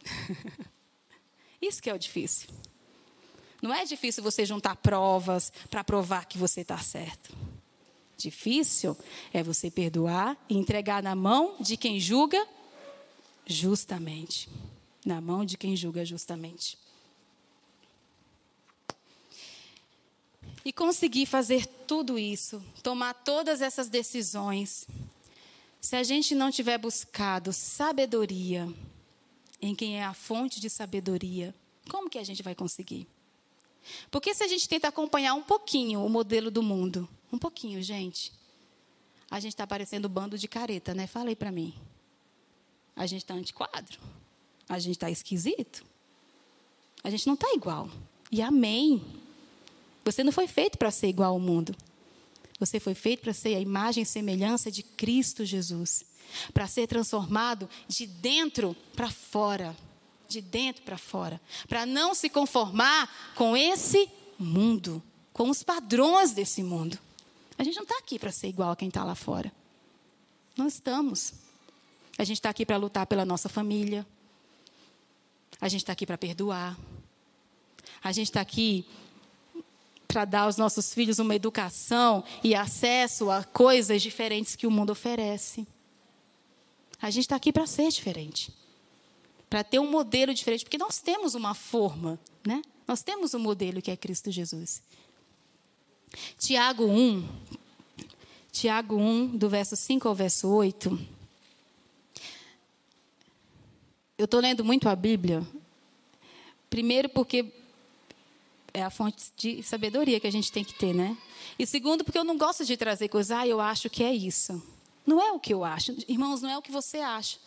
[1.62, 2.50] Isso que é o difícil.
[3.62, 7.36] Não é difícil você juntar provas para provar que você está certo.
[8.18, 8.98] Difícil
[9.32, 12.48] é você perdoar e entregar na mão de quem julga
[13.46, 14.50] justamente.
[15.06, 16.78] Na mão de quem julga justamente.
[20.64, 24.88] E conseguir fazer tudo isso, tomar todas essas decisões,
[25.80, 28.72] se a gente não tiver buscado sabedoria
[29.60, 31.54] em quem é a fonte de sabedoria,
[31.90, 33.08] como que a gente vai conseguir?
[34.10, 38.32] Porque se a gente tenta acompanhar um pouquinho o modelo do mundo, um pouquinho, gente,
[39.30, 41.08] a gente está parecendo bando de careta, né?
[41.08, 41.74] Fala aí para mim.
[42.96, 44.00] A gente está antiquadro.
[44.68, 45.86] A gente está esquisito.
[47.04, 47.90] A gente não está igual.
[48.32, 49.02] E amém.
[50.04, 51.76] Você não foi feito para ser igual ao mundo.
[52.60, 56.06] Você foi feito para ser a imagem e semelhança de Cristo Jesus.
[56.54, 59.76] Para ser transformado de dentro para fora
[60.32, 66.64] de dentro para fora, para não se conformar com esse mundo, com os padrões desse
[66.64, 66.98] mundo.
[67.58, 69.52] A gente não está aqui para ser igual a quem está lá fora.
[70.58, 71.34] Não estamos.
[72.18, 74.06] A gente está aqui para lutar pela nossa família.
[75.60, 76.78] A gente está aqui para perdoar.
[78.04, 78.86] A gente está aqui
[80.08, 84.92] para dar aos nossos filhos uma educação e acesso a coisas diferentes que o mundo
[84.92, 85.68] oferece.
[87.02, 88.61] A gente está aqui para ser diferente
[89.52, 92.62] para ter um modelo diferente, porque nós temos uma forma, né?
[92.88, 94.82] Nós temos um modelo que é Cristo Jesus.
[96.40, 97.28] Tiago 1,
[98.50, 100.98] Tiago 1, do verso 5 ao verso 8.
[104.18, 105.46] Eu estou lendo muito a Bíblia,
[106.70, 107.52] primeiro porque
[108.74, 111.18] é a fonte de sabedoria que a gente tem que ter, né?
[111.60, 114.64] E segundo, porque eu não gosto de trazer coisas, ah, eu acho que é isso.
[115.06, 115.94] Não é o que eu acho.
[116.08, 117.38] Irmãos, não é o que você acha.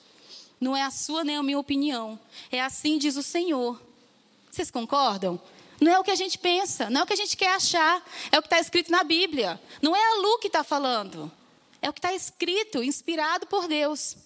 [0.60, 2.18] Não é a sua nem a minha opinião.
[2.50, 3.80] É assim diz o Senhor.
[4.50, 5.40] Vocês concordam?
[5.80, 8.02] Não é o que a gente pensa, não é o que a gente quer achar,
[8.30, 9.60] é o que está escrito na Bíblia.
[9.82, 11.30] Não é a Lu que está falando,
[11.82, 14.16] é o que está escrito, inspirado por Deus.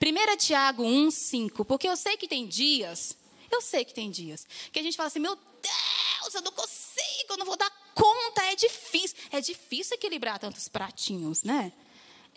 [0.00, 3.16] 1 Tiago 1, 5, porque eu sei que tem dias,
[3.50, 7.30] eu sei que tem dias, que a gente fala assim, meu Deus, eu não consigo,
[7.30, 9.16] eu não vou dar conta, é difícil.
[9.32, 11.72] É difícil equilibrar tantos pratinhos, né?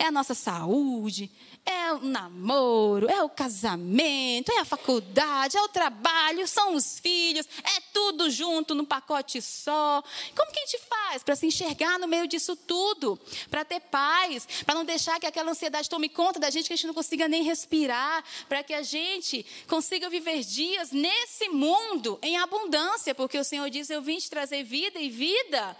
[0.02, 1.30] É a nossa saúde,
[1.64, 7.48] é o namoro, é o casamento, é a faculdade, é o trabalho, são os filhos,
[7.64, 10.04] é tudo junto num pacote só.
[10.36, 13.20] Como que a gente faz para se enxergar no meio disso tudo?
[13.48, 16.76] Para ter paz, para não deixar que aquela ansiedade tome conta da gente, que a
[16.76, 22.38] gente não consiga nem respirar, para que a gente consiga viver dias nesse mundo em
[22.38, 25.78] abundância, porque o Senhor diz: Eu vim te trazer vida e vida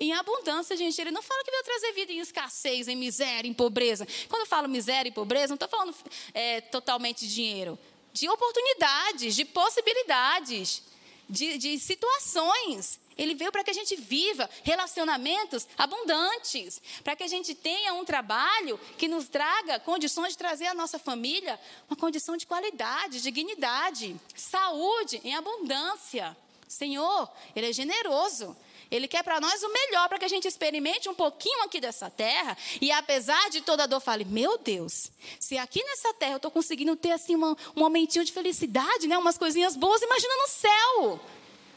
[0.00, 0.98] em abundância, gente.
[0.98, 4.06] Ele não fala que veio trazer vida em escassez, em miséria, em pobreza.
[4.28, 5.94] Quando eu falo miséria e pobreza, não estou falando
[6.32, 7.78] é, totalmente de dinheiro.
[8.12, 10.82] De oportunidades, de possibilidades,
[11.28, 12.98] de, de situações.
[13.16, 18.04] Ele veio para que a gente viva relacionamentos abundantes, para que a gente tenha um
[18.04, 24.18] trabalho que nos traga condições de trazer à nossa família uma condição de qualidade, dignidade,
[24.34, 26.34] saúde em abundância.
[26.66, 28.56] Senhor, Ele é generoso.
[28.90, 32.10] Ele quer para nós o melhor, para que a gente experimente um pouquinho aqui dessa
[32.10, 32.56] terra.
[32.80, 36.50] E apesar de toda a dor, fale: Meu Deus, se aqui nessa terra eu estou
[36.50, 41.20] conseguindo ter assim uma, um momentinho de felicidade, né, umas coisinhas boas, imagina no céu.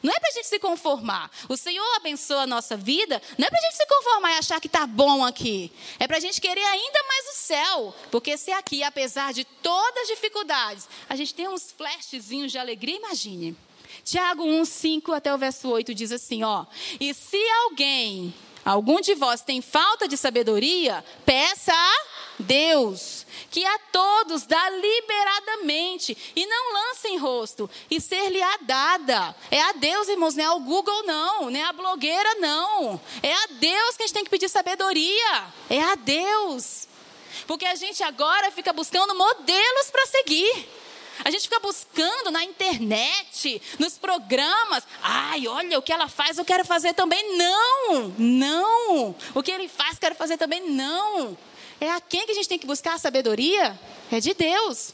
[0.03, 1.31] Não é para a gente se conformar.
[1.47, 3.21] O Senhor abençoa a nossa vida.
[3.37, 5.71] Não é para a gente se conformar e achar que está bom aqui.
[5.97, 7.95] É para a gente querer ainda mais o céu.
[8.11, 12.97] Porque se aqui, apesar de todas as dificuldades, a gente tem uns flashzinhos de alegria,
[12.97, 13.55] imagine.
[14.03, 16.65] Tiago 1, 5 até o verso 8 diz assim: ó.
[16.99, 18.33] E se alguém,
[18.65, 26.17] algum de vós tem falta de sabedoria, peça a Deus, que a todos dá liberadamente,
[26.35, 29.35] e não lance em rosto, e ser-lhe-á dada.
[29.49, 32.99] É a Deus, irmãos, não é ao Google, não, não é a blogueira, não.
[33.21, 35.45] É a Deus que a gente tem que pedir sabedoria.
[35.69, 36.87] É a Deus.
[37.47, 40.69] Porque a gente agora fica buscando modelos para seguir.
[41.23, 44.83] A gente fica buscando na internet, nos programas.
[45.01, 47.37] Ai, olha o que ela faz, eu quero fazer também.
[47.37, 49.15] Não, não.
[49.33, 50.69] O que ele faz, quero fazer também.
[50.69, 51.37] Não.
[51.79, 53.77] É a quem que a gente tem que buscar a sabedoria?
[54.11, 54.93] É de Deus.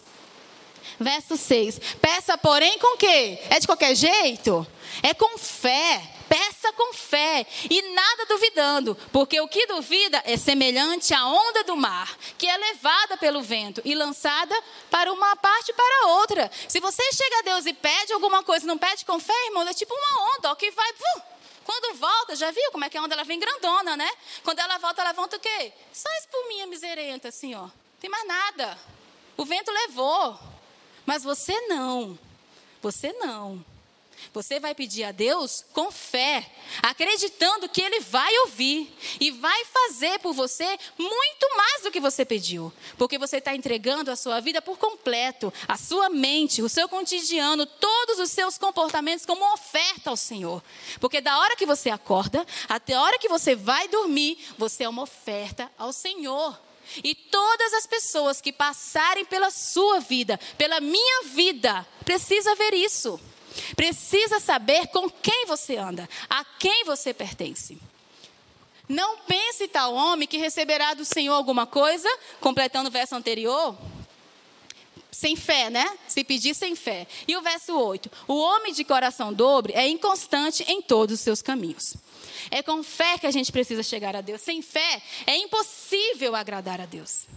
[1.00, 1.80] Verso 6.
[2.02, 3.40] Peça, porém, com quê?
[3.50, 4.66] É de qualquer jeito?
[5.04, 11.14] É com fé peça com fé e nada duvidando, porque o que duvida é semelhante
[11.14, 14.56] à onda do mar, que é levada pelo vento e lançada
[14.92, 16.52] para uma parte e para outra.
[16.68, 19.74] Se você chega a Deus e pede alguma coisa, não pede com fé, irmão, é
[19.74, 20.92] tipo uma onda, ó, que vai.
[20.92, 21.22] Uh,
[21.66, 24.10] quando volta, já viu como é que a onda ela vem grandona, né?
[24.44, 25.74] Quando ela volta, ela volta o quê?
[25.94, 27.62] Só espuminha miserenta, assim, ó.
[27.64, 28.78] Não tem mais nada.
[29.38, 30.40] O vento levou.
[31.06, 32.18] Mas você não.
[32.82, 33.64] Você não.
[34.34, 36.50] Você vai pedir a Deus com fé,
[36.84, 42.24] acreditando que Ele vai ouvir e vai fazer por você muito mais do que você
[42.24, 46.88] pediu, porque você está entregando a sua vida por completo, a sua mente, o seu
[46.88, 50.64] cotidiano, todos os seus comportamentos como oferta ao Senhor.
[51.00, 54.90] Porque da hora que você acorda até a hora que você vai dormir, você é
[54.90, 56.60] uma oferta ao Senhor.
[57.04, 63.20] E todas as pessoas que passarem pela sua vida, pela minha vida, precisa ver isso.
[63.76, 67.78] Precisa saber com quem você anda, a quem você pertence.
[68.88, 73.78] Não pense tal homem que receberá do Senhor alguma coisa, completando o verso anterior,
[75.12, 75.98] sem fé, né?
[76.08, 77.06] Se pedir sem fé.
[77.28, 81.42] E o verso 8: O homem de coração dobre é inconstante em todos os seus
[81.42, 81.96] caminhos.
[82.50, 84.42] É com fé que a gente precisa chegar a Deus.
[84.42, 87.28] Sem fé é impossível agradar a Deus.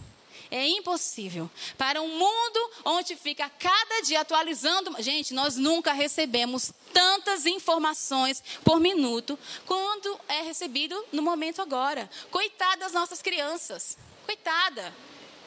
[0.55, 1.49] É impossível.
[1.79, 4.95] Para um mundo onde fica cada dia atualizando.
[5.01, 12.07] Gente, nós nunca recebemos tantas informações por minuto quando é recebido no momento agora.
[12.29, 13.97] Coitada das nossas crianças.
[14.27, 14.93] Coitada.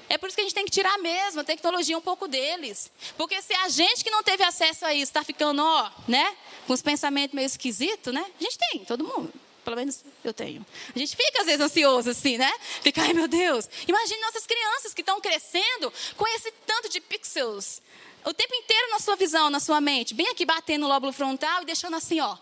[0.08, 2.90] É por isso que a gente tem que tirar mesmo a tecnologia um pouco deles.
[3.16, 6.36] Porque se a gente que não teve acesso a isso está ficando, ó, né?
[6.66, 8.26] Com os pensamentos meio esquisitos, né?
[8.40, 9.32] A gente tem, todo mundo.
[9.66, 10.64] Pelo menos eu tenho.
[10.94, 12.52] A gente fica às vezes ansioso assim, né?
[12.82, 13.68] Fica, ai meu Deus.
[13.88, 17.82] Imagine nossas crianças que estão crescendo com esse tanto de pixels
[18.24, 21.62] o tempo inteiro na sua visão, na sua mente, bem aqui batendo no lóbulo frontal
[21.62, 22.36] e deixando assim, ó,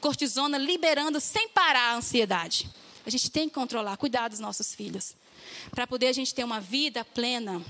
[0.00, 2.66] cortisona liberando sem parar a ansiedade.
[3.04, 5.14] A gente tem que controlar, cuidar dos nossos filhos,
[5.70, 7.62] para poder a gente ter uma vida plena.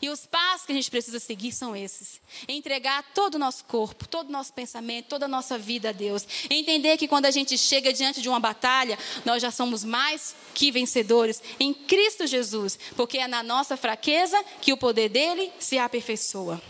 [0.00, 4.06] E os passos que a gente precisa seguir são esses: entregar todo o nosso corpo,
[4.06, 6.26] todo o nosso pensamento, toda a nossa vida a Deus.
[6.50, 10.70] Entender que quando a gente chega diante de uma batalha, nós já somos mais que
[10.70, 16.60] vencedores em Cristo Jesus, porque é na nossa fraqueza que o poder dele se aperfeiçoa.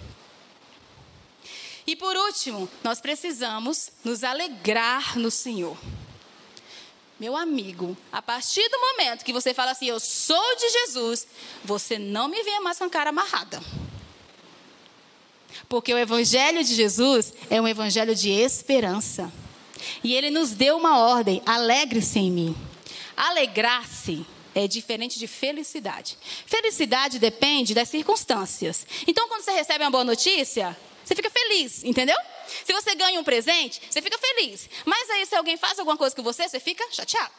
[1.87, 5.77] E por último, nós precisamos nos alegrar no Senhor.
[7.25, 11.27] Meu amigo, a partir do momento que você fala assim, eu sou de Jesus,
[11.65, 13.63] você não me vê mais com a cara amarrada.
[15.67, 19.33] Porque o Evangelho de Jesus é um Evangelho de esperança.
[20.03, 22.57] E ele nos deu uma ordem: alegre-se em mim.
[23.17, 26.19] Alegrar-se é diferente de felicidade.
[26.45, 28.87] Felicidade depende das circunstâncias.
[29.07, 32.17] Então, quando você recebe uma boa notícia, você fica feliz, entendeu?
[32.65, 34.69] Se você ganha um presente, você fica feliz.
[34.85, 37.33] Mas aí, se alguém faz alguma coisa com você, você fica chateado.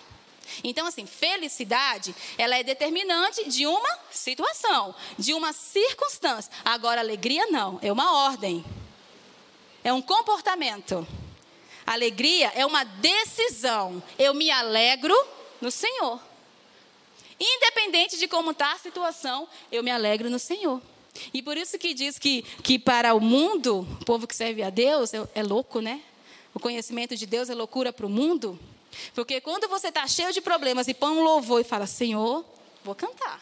[0.63, 6.51] Então, assim, felicidade, ela é determinante de uma situação, de uma circunstância.
[6.63, 8.63] Agora, alegria não, é uma ordem.
[9.83, 11.07] É um comportamento.
[11.85, 14.01] Alegria é uma decisão.
[14.17, 15.15] Eu me alegro
[15.59, 16.19] no Senhor.
[17.39, 20.81] Independente de como está a situação, eu me alegro no Senhor.
[21.33, 24.69] E por isso que diz que, que para o mundo, o povo que serve a
[24.69, 26.01] Deus, é, é louco, né?
[26.53, 28.59] O conhecimento de Deus é loucura para o mundo.
[29.13, 32.45] Porque quando você está cheio de problemas e põe um louvor e fala, Senhor,
[32.83, 33.41] vou cantar.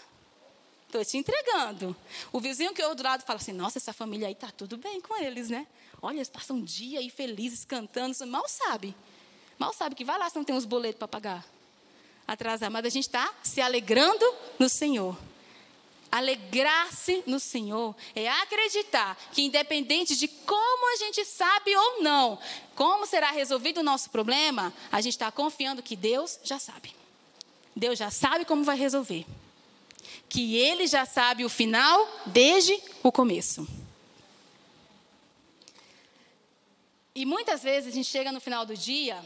[0.88, 1.96] Estou te entregando.
[2.32, 5.02] O vizinho que eu do lado fala assim, nossa, essa família aí está tudo bem
[5.02, 5.68] com eles, né?
[6.02, 8.16] Olha, eles passam um dia aí felizes cantando.
[8.28, 8.96] Mal sabe.
[9.58, 11.46] Mal sabe que vai lá se não tem uns boletos para pagar.
[12.28, 12.70] Atrasar.
[12.70, 14.26] Mas a gente está se alegrando
[14.60, 15.18] no Senhor.
[16.14, 22.38] Alegrar-se no Senhor é acreditar que, independente de como a gente sabe ou não,
[22.76, 26.96] como será resolvido o nosso problema, a gente está confiando que Deus já sabe.
[27.76, 29.26] Deus já sabe como vai resolver.
[30.30, 33.68] Que Ele já sabe o final desde o começo.
[37.16, 39.20] E muitas vezes a gente chega no final do dia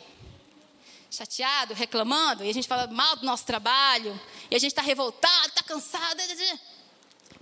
[1.11, 4.17] chateado, reclamando, e a gente fala mal do nosso trabalho,
[4.49, 6.21] e a gente está revoltado, está cansado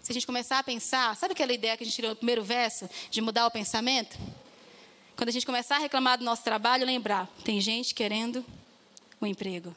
[0.06, 2.44] se a gente começar a pensar, sabe aquela ideia que a gente tirou no primeiro
[2.44, 4.16] verso, de mudar o pensamento?
[5.16, 8.46] Quando a gente começar a reclamar do nosso trabalho, lembrar, tem gente querendo
[9.20, 9.76] um emprego.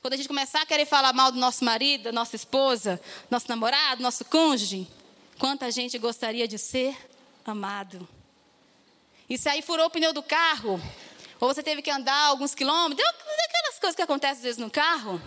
[0.00, 2.98] Quando a gente começar a querer falar mal do nosso marido, da nossa esposa,
[3.30, 4.88] nosso namorado, nosso cônjuge,
[5.38, 6.96] quanta gente gostaria de ser
[7.44, 8.08] amado.
[9.28, 10.80] E se aí furou o pneu do carro,
[11.38, 15.20] ou você teve que andar alguns quilômetros, aquelas coisas que acontecem às vezes no carro,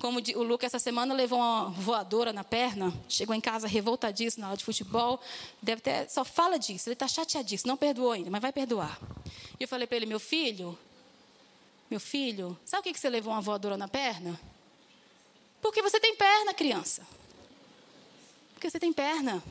[0.00, 4.46] como o Lucas essa semana levou uma voadora na perna, chegou em casa revoltadíssimo na
[4.48, 5.20] aula de futebol,
[5.60, 8.98] deve ter, só fala disso, ele está chateadíssimo, não perdoou ainda, mas vai perdoar.
[9.58, 10.76] E eu falei para ele, meu filho,
[11.90, 14.40] meu filho, sabe o que você levou uma voadora na perna?
[15.60, 17.06] Porque você tem perna, criança.
[18.54, 19.42] Porque você tem perna.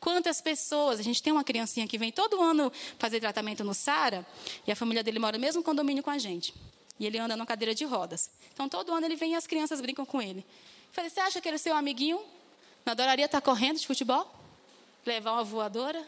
[0.00, 4.26] Quantas pessoas, a gente tem uma criancinha que vem todo ano fazer tratamento no Sara,
[4.66, 6.52] e a família dele mora no mesmo condomínio com a gente.
[6.98, 8.30] E ele anda numa cadeira de rodas.
[8.52, 10.40] Então, todo ano ele vem e as crianças brincam com ele.
[10.40, 12.20] Eu falei, você acha que ele é seu amiguinho?
[12.84, 14.32] Não adoraria estar correndo de futebol?
[15.04, 16.06] Levar uma voadora?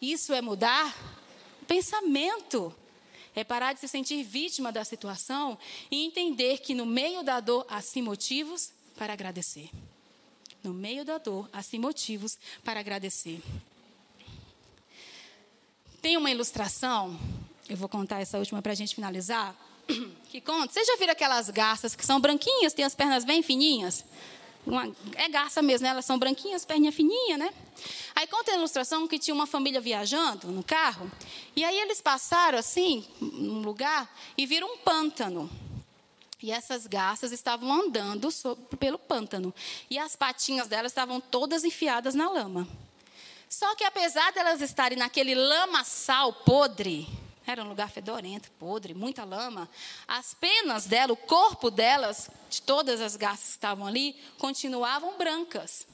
[0.00, 0.94] Isso é mudar
[1.62, 2.74] o pensamento.
[3.34, 5.58] É parar de se sentir vítima da situação
[5.90, 9.70] e entender que no meio da dor há sim motivos para agradecer.
[10.62, 13.42] No meio da dor há sim motivos para agradecer.
[16.00, 17.18] Tem uma ilustração,
[17.68, 19.54] eu vou contar essa última para a gente finalizar,
[20.30, 20.72] que conta.
[20.72, 24.04] Vocês já viram aquelas garças que são branquinhas, têm as pernas bem fininhas?
[24.66, 25.90] Uma, é garça mesmo, né?
[25.90, 27.54] elas são branquinhas, perninha fininha, né?
[28.16, 31.10] Aí conta a ilustração que tinha uma família viajando no carro,
[31.54, 35.48] e aí eles passaram assim, num lugar, e viram um pântano.
[36.42, 39.54] E essas garças estavam andando sobre, pelo pântano.
[39.88, 42.68] E as patinhas delas estavam todas enfiadas na lama.
[43.48, 47.08] Só que apesar delas estarem naquele lamaçal podre,
[47.46, 49.68] era um lugar fedorento, podre, muita lama.
[50.06, 55.86] As penas dela, o corpo delas, de todas as garças que estavam ali, continuavam brancas.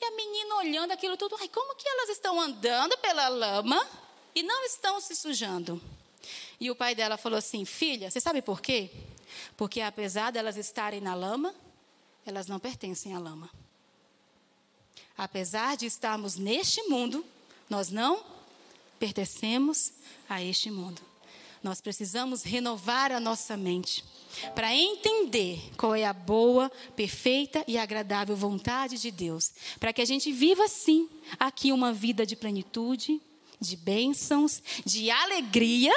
[0.00, 3.86] E a menina olhando aquilo tudo, ai, como que elas estão andando pela lama
[4.34, 5.80] e não estão se sujando?
[6.58, 8.90] E o pai dela falou assim: Filha, você sabe por quê?
[9.56, 11.54] Porque apesar delas estarem na lama,
[12.24, 13.50] elas não pertencem à lama.
[15.16, 17.24] Apesar de estarmos neste mundo,
[17.68, 18.24] nós não
[19.00, 19.92] pertencemos
[20.28, 21.00] a este mundo.
[21.62, 24.04] Nós precisamos renovar a nossa mente.
[24.54, 30.04] para entender qual é a boa, perfeita e agradável vontade de Deus, para que a
[30.04, 33.20] gente viva sim aqui uma vida de plenitude,
[33.60, 35.92] de bênçãos, de alegria,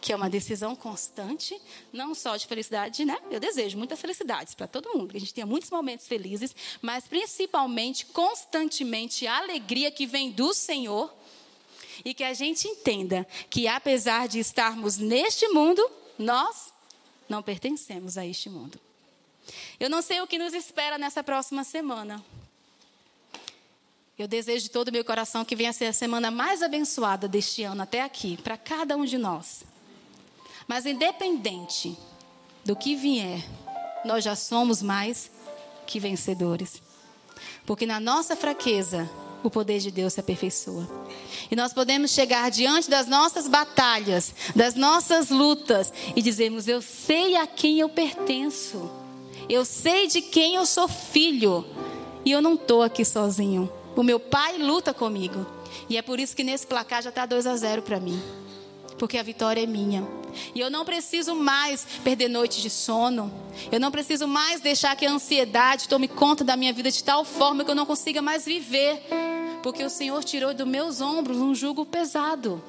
[0.00, 1.56] que é uma decisão constante,
[1.92, 3.18] não só de felicidade, né?
[3.30, 7.06] Eu desejo muitas felicidades para todo mundo, que a gente tenha muitos momentos felizes, mas
[7.06, 11.14] principalmente, constantemente, a alegria que vem do Senhor
[12.04, 15.88] e que a gente entenda que apesar de estarmos neste mundo,
[16.18, 16.72] nós
[17.28, 18.78] não pertencemos a este mundo.
[19.78, 22.22] Eu não sei o que nos espera nessa próxima semana.
[24.18, 27.26] Eu desejo de todo o meu coração que venha a ser a semana mais abençoada
[27.26, 29.64] deste ano até aqui, para cada um de nós.
[30.68, 31.96] Mas independente
[32.64, 33.42] do que vier,
[34.04, 35.30] nós já somos mais
[35.86, 36.82] que vencedores.
[37.64, 39.10] Porque na nossa fraqueza,
[39.42, 40.88] o poder de Deus se aperfeiçoa.
[41.50, 47.36] E nós podemos chegar diante das nossas batalhas, das nossas lutas e dizermos: Eu sei
[47.36, 48.90] a quem eu pertenço,
[49.48, 51.64] eu sei de quem eu sou filho,
[52.24, 53.70] e eu não estou aqui sozinho.
[53.96, 55.46] O meu pai luta comigo.
[55.88, 58.20] E é por isso que nesse placar já está 2 a 0 para mim.
[59.00, 60.06] Porque a vitória é minha.
[60.54, 63.32] E eu não preciso mais perder noites de sono.
[63.72, 67.24] Eu não preciso mais deixar que a ansiedade tome conta da minha vida de tal
[67.24, 69.02] forma que eu não consiga mais viver
[69.62, 72.62] porque o Senhor tirou dos meus ombros um jugo pesado.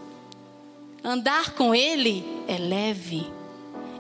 [1.03, 3.25] Andar com Ele é leve.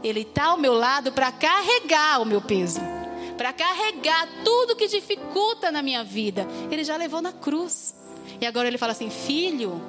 [0.03, 2.81] Ele está ao meu lado para carregar o meu peso,
[3.37, 6.47] para carregar tudo que dificulta na minha vida.
[6.69, 7.95] Ele já levou na cruz.
[8.39, 9.81] E agora ele fala assim: Filho,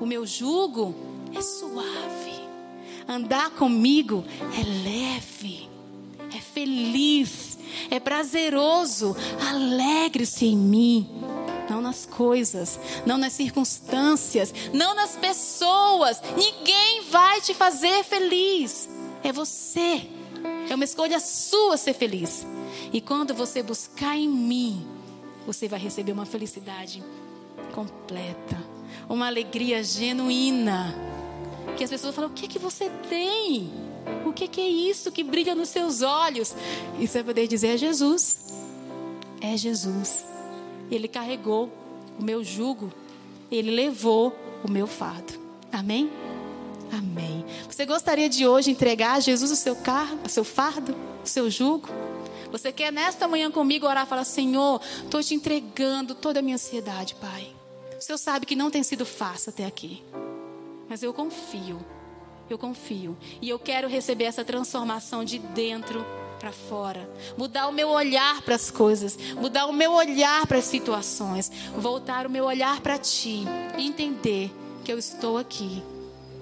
[0.00, 0.94] o meu jugo
[1.36, 2.44] é suave.
[3.06, 4.24] Andar comigo
[4.58, 5.68] é leve,
[6.34, 7.58] é feliz,
[7.90, 9.16] é prazeroso.
[9.48, 11.08] Alegre-se em mim
[11.68, 16.20] não nas coisas, não nas circunstâncias, não nas pessoas.
[16.36, 18.88] Ninguém vai te fazer feliz.
[19.22, 20.08] É você.
[20.68, 22.46] É uma escolha sua ser feliz.
[22.92, 24.86] E quando você buscar em mim,
[25.46, 27.02] você vai receber uma felicidade
[27.72, 28.62] completa,
[29.08, 30.94] uma alegria genuína.
[31.76, 33.70] Que as pessoas falam: o que é que você tem?
[34.24, 36.54] O que é, que é isso que brilha nos seus olhos?
[36.98, 38.38] E você vai poder dizer: é Jesus.
[39.40, 40.24] É Jesus.
[40.90, 41.70] Ele carregou
[42.18, 42.92] o meu jugo,
[43.50, 45.34] ele levou o meu fardo.
[45.72, 46.10] Amém?
[46.92, 47.44] Amém.
[47.68, 50.94] Você gostaria de hoje entregar a Jesus o seu carro, o seu fardo,
[51.24, 51.88] o seu jugo?
[52.52, 56.54] Você quer nesta manhã comigo orar e falar: Senhor, estou te entregando toda a minha
[56.54, 57.48] ansiedade, Pai.
[57.98, 60.02] O Senhor sabe que não tem sido fácil até aqui,
[60.88, 61.78] mas eu confio,
[62.48, 63.16] eu confio.
[63.40, 66.04] E eu quero receber essa transformação de dentro
[66.38, 67.08] para fora,
[67.38, 72.26] mudar o meu olhar para as coisas, mudar o meu olhar para as situações, voltar
[72.26, 73.44] o meu olhar para ti
[73.78, 74.50] entender
[74.84, 75.82] que eu estou aqui,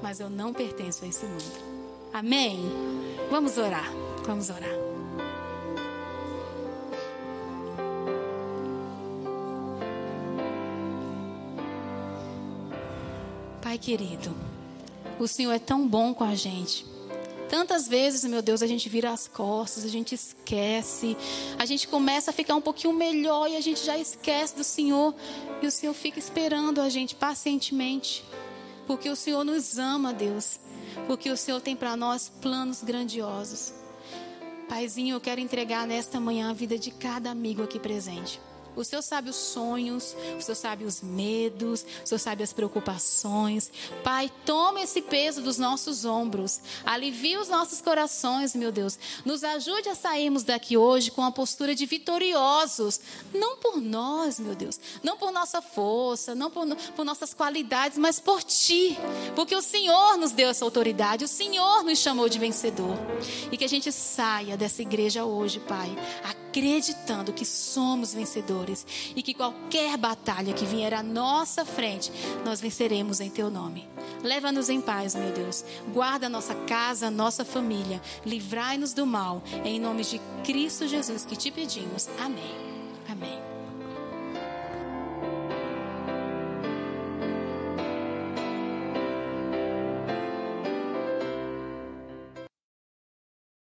[0.03, 1.73] mas eu não pertenço a esse mundo.
[2.13, 2.61] Amém?
[3.31, 3.91] Vamos orar.
[4.27, 4.92] Vamos orar.
[13.83, 14.33] Querido,
[15.19, 16.87] o Senhor é tão bom com a gente.
[17.49, 21.17] Tantas vezes, meu Deus, a gente vira as costas, a gente esquece,
[21.59, 25.15] a gente começa a ficar um pouquinho melhor e a gente já esquece do Senhor.
[25.61, 28.25] E o Senhor fica esperando a gente pacientemente,
[28.87, 30.61] porque o Senhor nos ama, Deus,
[31.07, 33.75] porque o Senhor tem para nós planos grandiosos.
[34.69, 38.41] Paizinho, eu quero entregar nesta manhã a vida de cada amigo aqui presente.
[38.75, 43.71] O Senhor sabe os sonhos, o Senhor sabe os medos, o Senhor sabe as preocupações.
[44.03, 48.99] Pai, toma esse peso dos nossos ombros, alivia os nossos corações, meu Deus.
[49.25, 53.01] Nos ajude a sairmos daqui hoje com a postura de vitoriosos,
[53.35, 56.67] não por nós, meu Deus, não por nossa força, não por,
[56.97, 58.97] por nossas qualidades, mas por Ti,
[59.35, 62.97] porque o Senhor nos deu essa autoridade, o Senhor nos chamou de vencedor.
[63.51, 65.91] E que a gente saia dessa igreja hoje, Pai,
[66.53, 68.87] acreditando que somos vencedores
[69.17, 72.13] e que qualquer batalha que vier à nossa frente,
[72.45, 73.89] nós venceremos em teu nome.
[74.23, 75.65] Leva-nos em paz, meu Deus.
[75.95, 78.01] Guarda nossa casa, nossa família.
[78.25, 79.43] Livrai-nos do mal.
[79.65, 82.09] Em nome de Cristo Jesus que te pedimos.
[82.21, 82.55] Amém.
[83.09, 83.52] Amém.